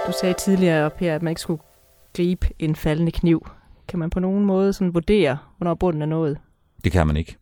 Du 0.07 0.11
sagde 0.21 0.33
tidligere, 0.33 0.89
Per, 0.89 1.15
at 1.15 1.23
man 1.23 1.31
ikke 1.31 1.41
skulle 1.41 1.61
gribe 2.15 2.47
en 2.59 2.75
faldende 2.75 3.11
kniv. 3.11 3.47
Kan 3.87 3.99
man 3.99 4.09
på 4.09 4.19
nogen 4.19 4.45
måde 4.45 4.73
sådan 4.73 4.93
vurdere, 4.93 5.37
hvornår 5.57 5.73
bunden 5.73 6.01
er 6.01 6.05
nået? 6.05 6.37
Det 6.83 6.91
kan 6.91 7.07
man 7.07 7.17
ikke. 7.17 7.37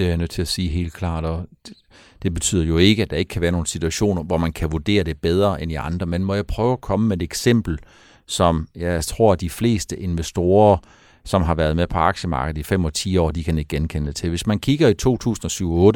Det 0.00 0.06
er 0.06 0.10
jeg 0.10 0.18
nødt 0.18 0.30
til 0.30 0.42
at 0.42 0.48
sige 0.48 0.68
helt 0.68 0.92
klart. 0.92 1.24
Og 1.24 1.46
det, 1.66 1.74
det 2.22 2.34
betyder 2.34 2.64
jo 2.64 2.78
ikke, 2.78 3.02
at 3.02 3.10
der 3.10 3.16
ikke 3.16 3.28
kan 3.28 3.42
være 3.42 3.52
nogle 3.52 3.66
situationer, 3.66 4.22
hvor 4.22 4.36
man 4.36 4.52
kan 4.52 4.72
vurdere 4.72 5.02
det 5.02 5.20
bedre 5.20 5.62
end 5.62 5.72
i 5.72 5.74
andre. 5.74 6.06
Men 6.06 6.24
må 6.24 6.34
jeg 6.34 6.46
prøve 6.46 6.72
at 6.72 6.80
komme 6.80 7.08
med 7.08 7.16
et 7.16 7.22
eksempel, 7.22 7.78
som 8.26 8.68
jeg 8.76 9.04
tror, 9.04 9.32
at 9.32 9.40
de 9.40 9.50
fleste 9.50 9.98
investorer, 9.98 10.76
som 11.24 11.42
har 11.42 11.54
været 11.54 11.76
med 11.76 11.86
på 11.86 11.98
aktiemarkedet 11.98 12.60
i 12.60 12.62
5 12.62 12.84
og 12.84 12.94
10 12.94 13.16
år, 13.16 13.30
de 13.30 13.44
kan 13.44 13.58
ikke 13.58 13.68
genkende 13.68 14.12
til. 14.12 14.28
Hvis 14.28 14.46
man 14.46 14.58
kigger 14.58 14.88
i 14.88 14.94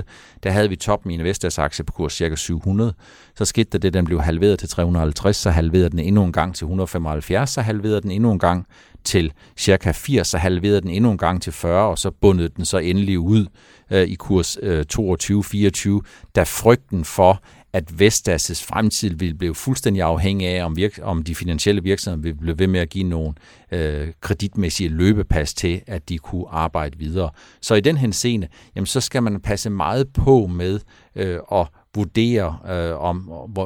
2007-2008, 0.01 0.39
der 0.43 0.51
havde 0.51 0.69
vi 0.69 0.77
toppen 0.77 1.11
i 1.11 1.15
Investas 1.15 1.59
aktie 1.59 1.85
på 1.85 1.93
kurs 1.93 2.13
cirka 2.13 2.37
700. 2.37 2.95
Så 3.35 3.45
skete 3.45 3.71
der 3.73 3.79
det, 3.79 3.95
den 3.95 4.05
blev 4.05 4.21
halveret 4.21 4.59
til 4.59 4.69
350, 4.69 5.37
så 5.37 5.51
halverede 5.51 5.91
den 5.91 5.99
endnu 5.99 6.25
en 6.25 6.33
gang 6.33 6.55
til 6.55 6.65
175, 6.65 7.51
så 7.51 7.61
halverede 7.61 8.01
den 8.01 8.11
endnu 8.11 8.33
en 8.33 8.39
gang 8.39 8.67
til 9.05 9.33
cirka 9.57 9.93
80, 9.93 10.29
så 10.29 10.39
halverede 10.39 10.81
den 10.81 10.91
endnu 10.91 11.11
en 11.11 11.19
gang 11.19 11.43
til 11.43 11.53
40, 11.53 11.89
og 11.89 11.99
så 11.99 12.11
bundede 12.11 12.49
den 12.49 12.65
så 12.65 12.79
endelig 12.79 13.19
ud 13.19 13.47
øh, 13.95 14.09
i 14.09 14.15
kurs 14.15 14.59
øh, 14.63 14.85
22-24, 14.93 16.01
da 16.35 16.43
frygten 16.43 17.05
for, 17.05 17.43
at 17.73 17.91
Vestas' 17.91 18.67
fremtid 18.67 19.15
ville 19.15 19.35
blive 19.35 19.55
fuldstændig 19.55 20.03
afhængig 20.03 20.49
af, 20.49 20.65
om, 20.65 20.77
virk- 20.77 20.99
om 21.03 21.23
de 21.23 21.35
finansielle 21.35 21.83
virksomheder 21.83 22.23
ville 22.23 22.39
blive 22.39 22.59
ved 22.59 22.67
med 22.67 22.81
at 22.81 22.91
give 22.91 23.05
nogle 23.05 23.35
øh, 23.73 24.09
kreditmæssige 24.21 24.89
løbepas 24.89 25.55
til, 25.55 25.81
at 25.87 26.09
de 26.09 26.19
kunne 26.19 26.45
arbejde 26.51 26.99
videre. 26.99 27.31
Så 27.61 27.75
i 27.75 27.81
den 27.81 27.97
henseende, 27.97 28.49
jamen, 28.77 28.87
så 28.87 29.01
skal 29.01 29.23
man 29.23 29.41
passe 29.41 29.71
meget 29.71 30.13
på 30.13 30.47
med 30.47 30.81
øh, 31.17 31.39
at 31.53 31.67
vurdere, 31.95 32.59
øh, 32.71 33.03
om 33.03 33.17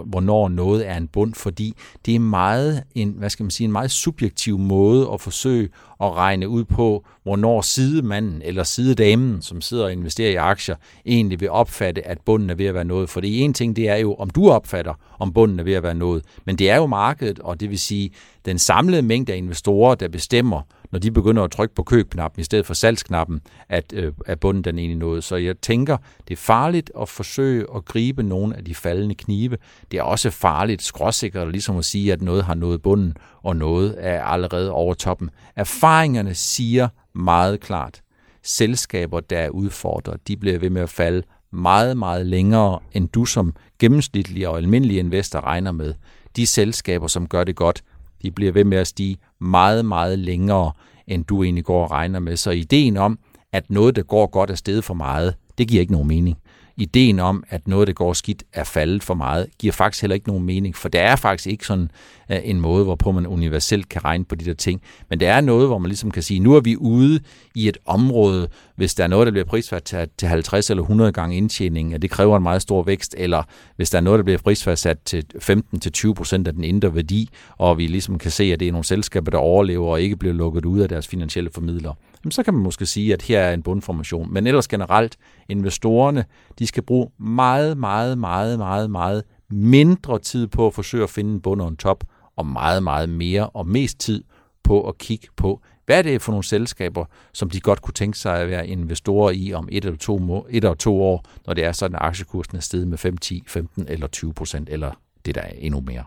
hvornår 0.07 0.49
noget 0.49 0.89
er 0.89 0.97
en 0.97 1.09
bund, 1.09 1.35
fordi 1.35 1.75
det 2.07 2.15
er 2.15 2.19
meget 2.19 2.83
en, 2.95 3.15
hvad 3.19 3.31
skal 3.31 3.45
man 3.45 3.51
sige, 3.51 3.65
en 3.65 3.73
meget 3.73 3.91
subjektiv 3.91 4.59
måde 4.59 5.09
at 5.13 5.21
forsøge 5.21 5.69
at 6.01 6.17
regne 6.17 6.49
ud 6.49 6.65
på, 6.65 7.05
hvornår 7.23 7.61
sidemanden 7.61 8.43
eller 8.45 8.63
sidedamen, 8.63 9.43
som 9.43 9.61
sidder 9.61 9.85
og 9.85 9.93
investerer 9.93 10.31
i 10.31 10.35
aktier, 10.35 10.77
egentlig 11.07 11.41
vil 11.41 11.51
opfatte, 11.51 12.07
at 12.07 12.19
bunden 12.21 12.51
er 12.51 12.55
ved 12.55 12.67
at 12.67 12.75
være 12.75 12.85
noget. 12.85 13.11
For 13.11 13.21
det 13.21 13.45
ene 13.45 13.53
ting, 13.53 13.77
det 13.77 13.89
er 13.89 13.97
jo, 13.97 14.15
om 14.15 14.31
du 14.31 14.51
opfatter, 14.51 14.95
om 15.19 15.33
bunden 15.33 15.61
er 15.61 15.65
ved 15.65 15.75
at 15.75 15.83
være 15.83 15.95
noget. 15.95 16.25
Men 16.45 16.57
det 16.57 16.71
er 16.71 16.77
jo 16.77 16.87
markedet, 16.87 17.39
og 17.39 17.61
det 17.61 17.71
vil 17.71 17.79
sige, 17.79 18.11
den 18.45 18.59
samlede 18.59 19.03
mængde 19.03 19.33
af 19.33 19.37
investorer, 19.37 19.95
der 19.95 20.09
bestemmer, 20.09 20.61
når 20.91 20.99
de 20.99 21.11
begynder 21.11 21.43
at 21.43 21.51
trykke 21.51 21.75
på 21.75 21.83
købknappen 21.83 22.41
i 22.41 22.45
stedet 22.45 22.67
for 22.67 22.75
salgsknappen, 22.75 23.41
at, 23.69 23.93
øh, 23.93 24.13
at 24.27 24.41
bunden 24.41 24.65
den 24.65 24.79
egentlig 24.79 24.99
nåede. 24.99 25.23
Så 25.23 25.37
jeg 25.37 25.61
tænker, 25.61 25.97
det 26.29 26.35
er 26.35 26.37
farligt 26.37 26.91
at 27.01 27.09
forsøge 27.09 27.67
at 27.77 27.85
gribe 27.85 28.23
nogle 28.23 28.57
af 28.57 28.65
de 28.65 28.75
faldende 28.75 29.15
knive. 29.15 29.57
Det 29.91 29.99
er 29.99 30.03
også 30.03 30.31
farligt, 30.31 30.83
skråsikkert, 30.83 31.53
ligesom 31.53 31.77
at 31.77 31.85
sige, 31.85 32.13
at 32.13 32.23
noget 32.23 32.45
har 32.45 32.55
nået 32.55 32.83
bunden, 32.83 33.17
og 33.43 33.57
noget 33.57 33.95
er 33.99 34.23
allerede 34.23 34.71
over 34.73 34.95
toppen. 34.95 35.31
Erfaringerne 35.57 36.35
siger 36.35 36.89
meget 37.15 37.61
klart, 37.61 38.03
selskaber, 38.43 39.21
der 39.21 39.39
er 39.39 39.49
udfordret, 39.49 40.29
de 40.29 40.37
bliver 40.37 40.59
ved 40.59 40.71
med 40.71 40.83
at 40.83 40.91
falde 40.91 41.23
meget, 41.53 41.97
meget 41.97 42.27
længere, 42.27 42.79
end 42.93 43.09
du 43.09 43.25
som 43.25 43.55
gennemsnitlig 43.79 44.49
og 44.49 44.57
almindelig 44.57 44.99
investor 44.99 45.41
regner 45.41 45.73
med. 45.73 45.95
De 46.37 46.47
selskaber, 46.47 47.07
som 47.07 47.29
gør 47.29 47.45
det 47.45 47.57
godt, 47.57 47.83
de 48.23 48.31
bliver 48.31 48.53
ved 48.53 48.65
med 48.65 48.79
at 48.79 48.87
stige 48.87 49.17
meget, 49.41 49.85
meget 49.85 50.19
længere, 50.19 50.73
end 51.07 51.25
du 51.25 51.43
egentlig 51.43 51.65
går 51.65 51.85
og 51.85 51.91
regner 51.91 52.21
med. 52.21 52.37
Så 52.37 52.51
ideen 52.51 52.97
om, 52.97 53.19
at 53.53 53.71
noget, 53.71 53.97
der 53.97 54.03
går 54.03 54.27
godt, 54.27 54.51
er 54.51 54.55
steget 54.55 54.85
for 54.85 54.95
meget, 54.95 55.35
det 55.59 55.69
giver 55.69 55.81
ikke 55.81 55.93
nogen 55.93 56.09
mening 56.09 56.39
ideen 56.79 57.19
om, 57.21 57.45
at 57.49 57.69
noget, 57.69 57.89
der 57.89 57.93
går 57.93 58.13
skidt, 58.13 58.45
er 58.53 58.65
faldet 58.65 59.03
for 59.03 59.15
meget, 59.15 59.47
giver 59.59 59.73
faktisk 59.73 60.03
heller 60.03 60.15
ikke 60.15 60.29
nogen 60.29 60.45
mening, 60.45 60.77
for 60.77 60.89
der 60.89 61.01
er 61.01 61.17
faktisk 61.17 61.47
ikke 61.47 61.67
sådan 61.67 61.91
øh, 62.31 62.39
en 62.45 62.61
måde, 62.61 62.85
hvorpå 62.85 63.13
man 63.13 63.27
universelt 63.27 63.89
kan 63.89 64.05
regne 64.05 64.25
på 64.25 64.35
de 64.35 64.45
der 64.45 64.55
ting. 64.55 64.81
Men 65.11 65.21
der 65.21 65.33
er 65.33 65.41
noget, 65.41 65.67
hvor 65.67 65.79
man 65.79 65.89
ligesom 65.89 66.11
kan 66.11 66.23
sige, 66.23 66.41
nu 66.41 66.55
er 66.55 66.61
vi 66.61 66.77
ude 66.77 67.21
i 67.55 67.69
et 67.69 67.79
område, 67.87 68.49
hvis 68.77 68.95
der 68.95 69.05
er 69.05 69.09
noget, 69.09 69.27
der 69.27 69.31
bliver 69.31 69.45
prisfærdsat 69.45 70.09
til 70.19 70.29
50 70.29 70.71
eller 70.71 70.83
100 70.83 71.13
gange 71.13 71.37
indtjening, 71.37 71.95
at 71.95 72.03
det 72.03 72.11
kræver 72.11 72.37
en 72.37 72.43
meget 72.43 72.63
stor 72.63 72.83
vækst, 72.83 73.15
eller 73.19 73.43
hvis 73.77 73.91
der 73.91 73.99
er 73.99 74.03
noget, 74.03 74.19
der 74.19 74.25
bliver 74.25 74.39
prisfærdsat 74.39 74.99
til 75.05 75.25
15-20 75.43 76.13
procent 76.13 76.49
af 76.49 76.55
den 76.55 76.65
indre 76.65 76.95
værdi, 76.95 77.29
og 77.59 77.79
vi 77.79 77.87
ligesom 77.87 78.19
kan 78.19 78.31
se, 78.31 78.45
at 78.45 78.61
det 78.61 78.69
er 78.69 78.73
nogle 78.73 78.85
selskaber, 78.85 79.31
der 79.31 79.39
overlever 79.39 79.87
og 79.87 80.01
ikke 80.01 80.17
bliver 80.17 80.35
lukket 80.35 80.65
ud 80.65 80.81
af 80.81 80.89
deres 80.89 81.09
finansielle 81.09 81.51
formidler 81.55 81.93
jamen 82.25 82.31
så 82.31 82.43
kan 82.43 82.55
man 82.55 82.63
måske 82.63 82.87
sige, 82.87 83.13
at 83.13 83.23
her 83.23 83.41
er 83.41 83.55
en 83.55 83.63
bundformation. 83.63 84.33
Men 84.33 84.47
ellers 84.47 84.69
generelt, 84.69 85.17
investorerne, 85.49 86.25
de 86.59 86.67
skal 86.67 86.83
bruge 86.83 87.11
meget, 87.19 87.79
meget, 87.79 88.19
meget, 88.19 88.59
meget, 88.59 88.91
meget 88.91 89.25
mindre 89.51 90.19
tid 90.19 90.47
på 90.47 90.67
at 90.67 90.75
forsøge 90.75 91.03
at 91.03 91.11
finde 91.11 91.33
en 91.33 91.41
bund 91.41 91.61
og 91.61 91.69
en 91.69 91.77
top, 91.77 92.05
og 92.37 92.47
meget, 92.47 92.83
meget 92.83 93.09
mere 93.09 93.49
og 93.49 93.67
mest 93.67 94.01
tid 94.01 94.25
på 94.63 94.89
at 94.89 94.99
kigge 94.99 95.29
på, 95.37 95.61
hvad 95.87 96.05
det 96.05 96.15
er 96.15 96.19
for 96.19 96.33
nogle 96.33 96.45
selskaber, 96.45 97.05
som 97.33 97.51
de 97.51 97.61
godt 97.61 97.83
kunne 97.83 97.95
tænke 97.95 98.19
sig 98.19 98.39
at 98.39 98.49
være 98.49 98.69
investorer 98.69 99.31
i 99.31 99.53
om 99.53 99.69
et 99.73 99.85
eller 99.85 99.99
to, 99.99 100.17
et 100.51 100.57
eller 100.57 100.75
to 100.75 101.03
år, 101.03 101.25
når 101.47 101.55
det 101.55 101.65
er 101.65 101.73
sådan, 101.73 101.95
at 101.95 102.03
aktiekursen 102.03 102.57
er 102.57 102.61
steget 102.61 102.89
med 102.89 102.99
5, 102.99 103.17
10, 103.17 103.43
15 103.47 103.87
eller 103.89 104.07
20 104.07 104.35
procent, 104.35 104.69
eller 104.69 104.91
det 105.27 105.35
der 105.35 105.41
er 105.41 105.53
endnu 105.59 105.81
mere. 105.81 106.05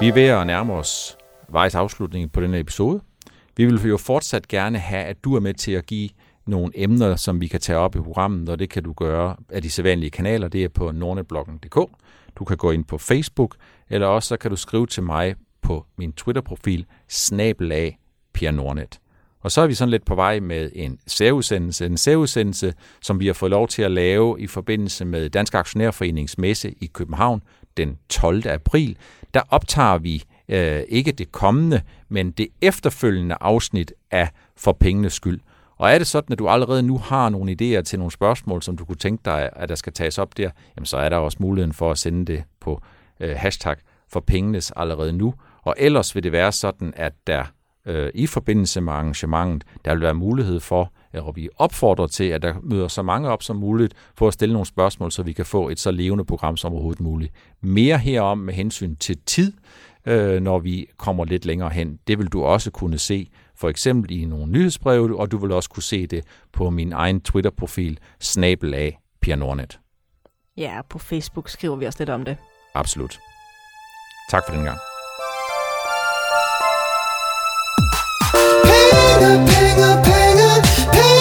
Vi 0.00 0.08
er 0.08 0.12
ved 0.14 0.22
at 0.22 0.46
nærme 0.46 0.72
os 0.72 1.16
vejs 1.48 1.74
afslutning 1.74 2.32
på 2.32 2.40
denne 2.40 2.58
episode. 2.58 3.00
Vi 3.56 3.64
vil 3.64 3.82
jo 3.84 3.96
fortsat 3.96 4.48
gerne 4.48 4.78
have, 4.78 5.04
at 5.04 5.24
du 5.24 5.36
er 5.36 5.40
med 5.40 5.54
til 5.54 5.72
at 5.72 5.86
give 5.86 6.08
nogle 6.46 6.72
emner, 6.74 7.16
som 7.16 7.40
vi 7.40 7.46
kan 7.46 7.60
tage 7.60 7.78
op 7.78 7.96
i 7.96 8.00
programmet, 8.00 8.48
og 8.48 8.58
det 8.58 8.70
kan 8.70 8.82
du 8.82 8.92
gøre 8.92 9.36
af 9.48 9.62
de 9.62 9.70
sædvanlige 9.70 10.10
kanaler. 10.10 10.48
Det 10.48 10.64
er 10.64 10.68
på 10.68 10.92
nordnetbloggen.dk. 10.92 11.90
Du 12.36 12.44
kan 12.44 12.56
gå 12.56 12.70
ind 12.70 12.84
på 12.84 12.98
Facebook, 12.98 13.56
eller 13.90 14.06
også 14.06 14.28
så 14.28 14.36
kan 14.36 14.50
du 14.50 14.56
skrive 14.56 14.86
til 14.86 15.02
mig 15.02 15.34
på 15.62 15.86
min 15.98 16.12
Twitter-profil, 16.12 16.86
snabelag 17.08 17.98
Per 18.32 18.50
Nordnet. 18.50 19.00
Og 19.40 19.50
så 19.50 19.60
er 19.60 19.66
vi 19.66 19.74
sådan 19.74 19.90
lidt 19.90 20.04
på 20.04 20.14
vej 20.14 20.40
med 20.40 20.70
en 20.74 20.98
særudsendelse, 21.06 21.86
en 21.86 21.96
særudsendelse, 21.96 22.74
som 23.02 23.20
vi 23.20 23.26
har 23.26 23.32
fået 23.32 23.50
lov 23.50 23.68
til 23.68 23.82
at 23.82 23.90
lave 23.90 24.40
i 24.40 24.46
forbindelse 24.46 25.04
med 25.04 25.30
Dansk 25.30 25.54
Aktionærforenings 25.54 26.38
messe 26.38 26.74
i 26.80 26.86
København 26.86 27.42
den 27.76 27.98
12. 28.08 28.46
april. 28.46 28.96
Der 29.34 29.42
optager 29.50 29.98
vi 29.98 30.24
øh, 30.50 30.82
ikke 30.88 31.12
det 31.12 31.32
kommende, 31.32 31.80
men 32.08 32.30
det 32.30 32.48
efterfølgende 32.62 33.36
afsnit 33.40 33.92
af 34.10 34.28
For 34.56 34.72
pengenes 34.72 35.12
skyld. 35.12 35.40
Og 35.76 35.90
er 35.90 35.98
det 35.98 36.06
sådan, 36.06 36.32
at 36.32 36.38
du 36.38 36.48
allerede 36.48 36.82
nu 36.82 36.98
har 36.98 37.28
nogle 37.28 37.52
idéer 37.52 37.82
til 37.82 37.98
nogle 37.98 38.12
spørgsmål, 38.12 38.62
som 38.62 38.76
du 38.76 38.84
kunne 38.84 38.96
tænke 38.96 39.22
dig, 39.24 39.50
at 39.56 39.68
der 39.68 39.74
skal 39.74 39.92
tages 39.92 40.18
op 40.18 40.36
der, 40.36 40.50
jamen 40.76 40.86
så 40.86 40.96
er 40.96 41.08
der 41.08 41.16
også 41.16 41.38
muligheden 41.40 41.72
for 41.72 41.90
at 41.90 41.98
sende 41.98 42.32
det 42.32 42.44
på 42.60 42.82
øh, 43.20 43.36
hashtag 43.36 43.76
for 44.08 44.20
pengenes 44.20 44.72
allerede 44.76 45.12
nu. 45.12 45.34
Og 45.62 45.74
ellers 45.78 46.14
vil 46.14 46.22
det 46.22 46.32
være 46.32 46.52
sådan, 46.52 46.92
at 46.96 47.12
der 47.26 47.44
øh, 47.86 48.10
i 48.14 48.26
forbindelse 48.26 48.80
med 48.80 48.92
arrangementet, 48.92 49.68
der 49.84 49.94
vil 49.94 50.02
være 50.02 50.14
mulighed 50.14 50.60
for, 50.60 50.92
øh, 51.14 51.26
og 51.26 51.36
vi 51.36 51.48
opfordrer 51.56 52.06
til, 52.06 52.24
at 52.24 52.42
der 52.42 52.54
møder 52.62 52.88
så 52.88 53.02
mange 53.02 53.28
op 53.28 53.42
som 53.42 53.56
muligt 53.56 53.94
for 54.14 54.28
at 54.28 54.34
stille 54.34 54.52
nogle 54.52 54.66
spørgsmål, 54.66 55.12
så 55.12 55.22
vi 55.22 55.32
kan 55.32 55.46
få 55.46 55.68
et 55.68 55.80
så 55.80 55.90
levende 55.90 56.24
program 56.24 56.56
som 56.56 56.72
overhovedet 56.72 57.00
muligt. 57.00 57.32
Mere 57.60 57.98
herom 57.98 58.38
med 58.38 58.54
hensyn 58.54 58.96
til 58.96 59.18
tid, 59.26 59.52
øh, 60.06 60.40
når 60.42 60.58
vi 60.58 60.86
kommer 60.96 61.24
lidt 61.24 61.44
længere 61.44 61.70
hen. 61.70 61.98
Det 62.06 62.18
vil 62.18 62.26
du 62.26 62.44
også 62.44 62.70
kunne 62.70 62.98
se 62.98 63.30
for 63.56 63.68
eksempel 63.68 64.10
i 64.10 64.24
nogle 64.24 64.52
nyhedsbreve, 64.52 65.18
og 65.20 65.30
du 65.30 65.38
vil 65.38 65.52
også 65.52 65.70
kunne 65.70 65.82
se 65.82 66.06
det 66.06 66.24
på 66.52 66.70
min 66.70 66.92
egen 66.92 67.20
Twitter-profil, 67.20 67.98
snabel 68.20 68.74
af 68.74 68.98
Pia 69.20 69.36
Nordnet. 69.36 69.80
Ja, 70.56 70.80
på 70.90 70.98
Facebook 70.98 71.48
skriver 71.48 71.76
vi 71.76 71.86
også 71.86 71.98
lidt 72.00 72.10
om 72.10 72.24
det. 72.24 72.36
Absolut. 72.74 73.18
Tak 74.30 74.42
for 74.48 74.54
den 74.54 74.64
gang. 74.64 74.78
Penge, 79.20 79.46
penge, 79.46 80.52
penge. 80.92 81.19